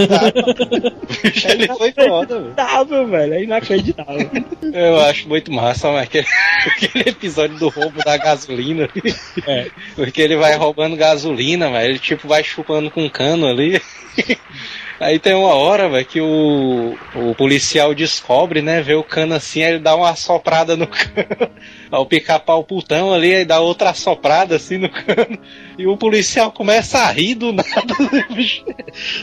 [1.24, 2.52] Bicho, ele foi foda, velho.
[2.52, 3.34] Inacreditável, velho.
[3.34, 4.32] É inacreditável.
[4.74, 6.28] Eu acho muito massa, mas aquele,
[6.68, 8.90] aquele episódio do roubo da gasolina.
[9.48, 9.68] É.
[9.96, 11.92] Porque ele vai roubando gasolina, velho.
[11.92, 13.82] Ele tipo vai chupando com um cano ali.
[15.02, 18.84] Aí tem uma hora, velho, que o, o policial descobre, né?
[18.84, 21.52] Vê o cano assim, aí ele dá uma assoprada no cano.
[21.92, 25.40] Aí o pica-pau putão ali, aí dá outra assoprada assim no cano.
[25.78, 27.70] E o policial começa a rir do nada.
[28.34, 28.64] bicho.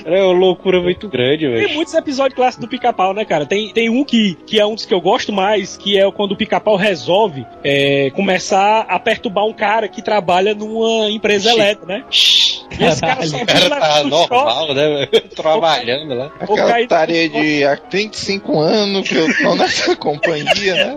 [0.05, 1.75] É uma loucura muito grande, Tem velho.
[1.75, 3.47] muitos episódios clássicos do pica-pau, né, cara?
[3.47, 6.33] Tem, tem um que, que é um dos que eu gosto mais, que é quando
[6.33, 12.05] o pica-pau resolve é, começar a perturbar um cara que trabalha numa empresa elétrica, né?
[12.11, 15.29] E esse cara só O cara tá no normal, né, velho?
[15.35, 16.31] Trabalhando lá.
[16.41, 20.95] Aquela Caio- tarefa de há 25 anos que eu tô nessa companhia, né?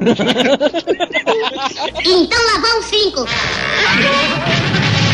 [2.06, 3.26] Então lá vão cinco.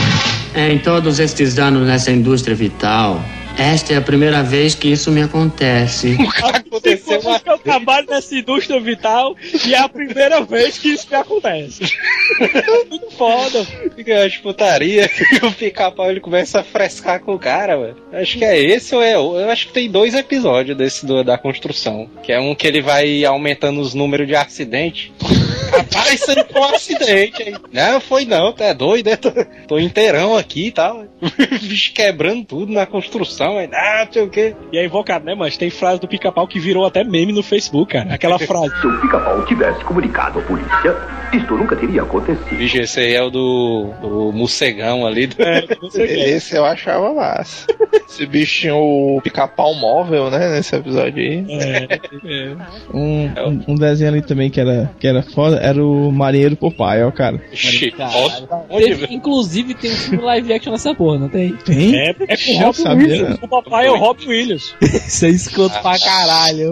[0.60, 3.24] Em todos estes anos nessa indústria vital,
[3.58, 6.16] esta é a primeira vez que isso me acontece.
[6.44, 7.42] Aconteceu uma...
[7.46, 9.36] Eu trabalho nessa indústria vital
[9.66, 11.84] e é a primeira vez que isso me acontece.
[12.90, 13.66] Muito foda.
[13.96, 15.10] Fica as putaria
[15.42, 17.96] e o pica-pau ele começa a frescar com o cara, velho.
[18.14, 21.24] Acho que é esse ou é o- Eu acho que tem dois episódios desse do-
[21.24, 22.10] da construção.
[22.24, 25.12] Que é um que ele vai aumentando os números de acidente.
[25.72, 27.56] Rapaz, aí foi um acidente, hein?
[27.74, 29.16] Não, foi não, tu é doido, né?
[29.18, 29.32] Tô,
[29.68, 31.06] tô inteirão aqui e tal.
[31.62, 33.70] Bicho quebrando tudo na construção, hein?
[33.74, 34.56] Ah, não sei o quê.
[34.72, 37.94] E é invocado, né, mas tem frase do pica-pau que virou até meme no Facebook,
[37.94, 38.14] cara.
[38.14, 38.70] Aquela frase.
[38.82, 40.96] Se o pica-pau tivesse comunicado à polícia,
[41.34, 42.58] isto nunca teria acontecido.
[42.58, 45.28] Bicho, esse aí é o do, do morcegão ali.
[45.28, 45.36] Do...
[45.42, 45.66] É.
[46.38, 47.68] Esse eu achava massa.
[48.08, 50.50] Esse bicho tinha o pica-pau móvel, né?
[50.56, 51.46] Nesse episódio aí.
[51.50, 52.56] É, é.
[52.94, 57.04] Um, um, um desenho ali também que era, que era foda era o Marinheiro Popeye,
[57.04, 57.42] ó, cara.
[58.70, 61.54] Onde, Teve- inclusive tem um filme live action nessa porra, não tem?
[61.58, 61.96] Tem?
[61.98, 63.37] É, é com Robin Williams.
[63.42, 64.74] O papai é o Robin Williams.
[64.82, 66.72] Isso é escroto pra caralho.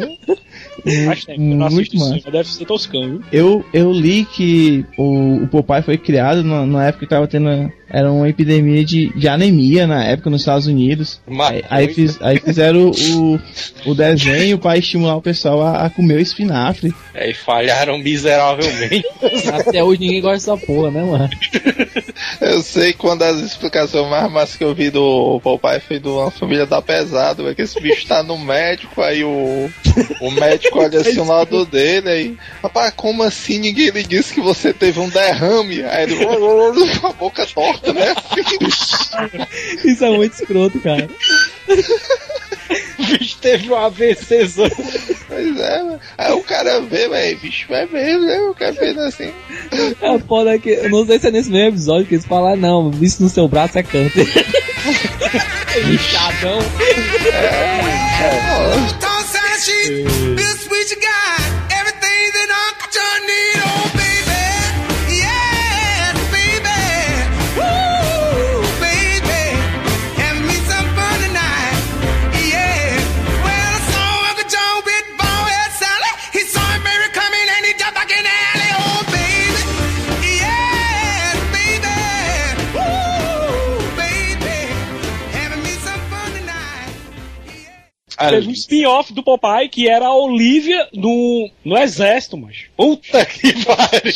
[1.05, 3.21] Faz tempo eu não Muito mas deve ser viu?
[3.31, 7.49] Eu, eu li que o, o Popeye foi criado na, na época que tava tendo.
[7.89, 11.21] Era uma epidemia de, de anemia na época nos Estados Unidos.
[11.39, 13.39] Aí, aí, fiz- aí fizeram o,
[13.85, 16.93] o desenho para estimular o pessoal a, a comer o espinafre.
[17.13, 19.05] Aí falharam miseravelmente.
[19.53, 21.29] Até hoje ninguém gosta dessa porra, né, mano?
[22.41, 26.07] Eu sei que uma das explicações mais massas que eu vi do Popeye foi de
[26.07, 29.69] uma família da pesado, é que esse bicho tá no médico, aí o,
[30.21, 34.41] o médico olha assim o lado dele, aí, rapaz, como assim ninguém lhe disse que
[34.41, 35.83] você teve um derrame?
[35.83, 36.25] Aí ele,
[36.99, 38.13] com a boca torta, né?
[39.83, 41.09] Isso é muito escroto, cara.
[43.15, 44.47] O bicho teve um AVC.
[45.27, 48.39] Pois é, aí o cara vê, velho, bicho vai mesmo, né?
[48.41, 49.31] O cara fez assim.
[50.01, 50.69] A foda é que.
[50.69, 53.29] Eu não sei se é nesse mesmo episódio que eles falam, ah, não, isso no
[53.29, 54.25] seu braço é câncer.
[55.85, 56.59] Lixadão.
[58.99, 60.03] Toss out sheet,
[60.35, 61.39] Bill Sweet you got
[61.71, 62.49] everything that
[63.27, 63.94] need,
[88.17, 92.57] Teve um spin-off do Popeye que era a Olivia no, no exército, mas.
[92.77, 94.13] Puta que pariu!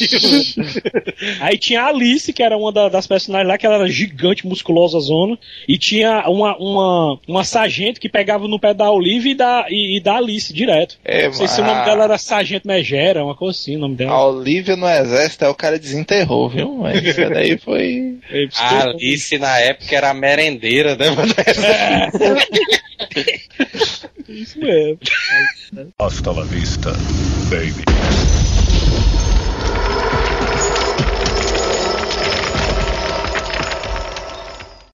[1.41, 4.45] Aí tinha a Alice, que era uma da- das personagens lá, que ela era gigante,
[4.47, 5.37] musculosa zona.
[5.67, 9.97] E tinha uma, uma, uma sargento que pegava no pé da Olivia e da, e,
[9.97, 10.97] e da Alice direto.
[11.03, 13.79] É, Não sei se o mas- nome dela era Sargento Megera, uma coisa assim, o
[13.79, 14.27] nome A dela.
[14.27, 16.75] Olivia no exército é o cara desenterrou, viu?
[16.75, 18.17] Mas isso daí foi.
[18.57, 21.33] A Alice na época era a merendeira, né, mano?
[24.29, 24.99] Isso mesmo.
[25.97, 26.91] Hasta la vista,
[27.49, 27.83] baby.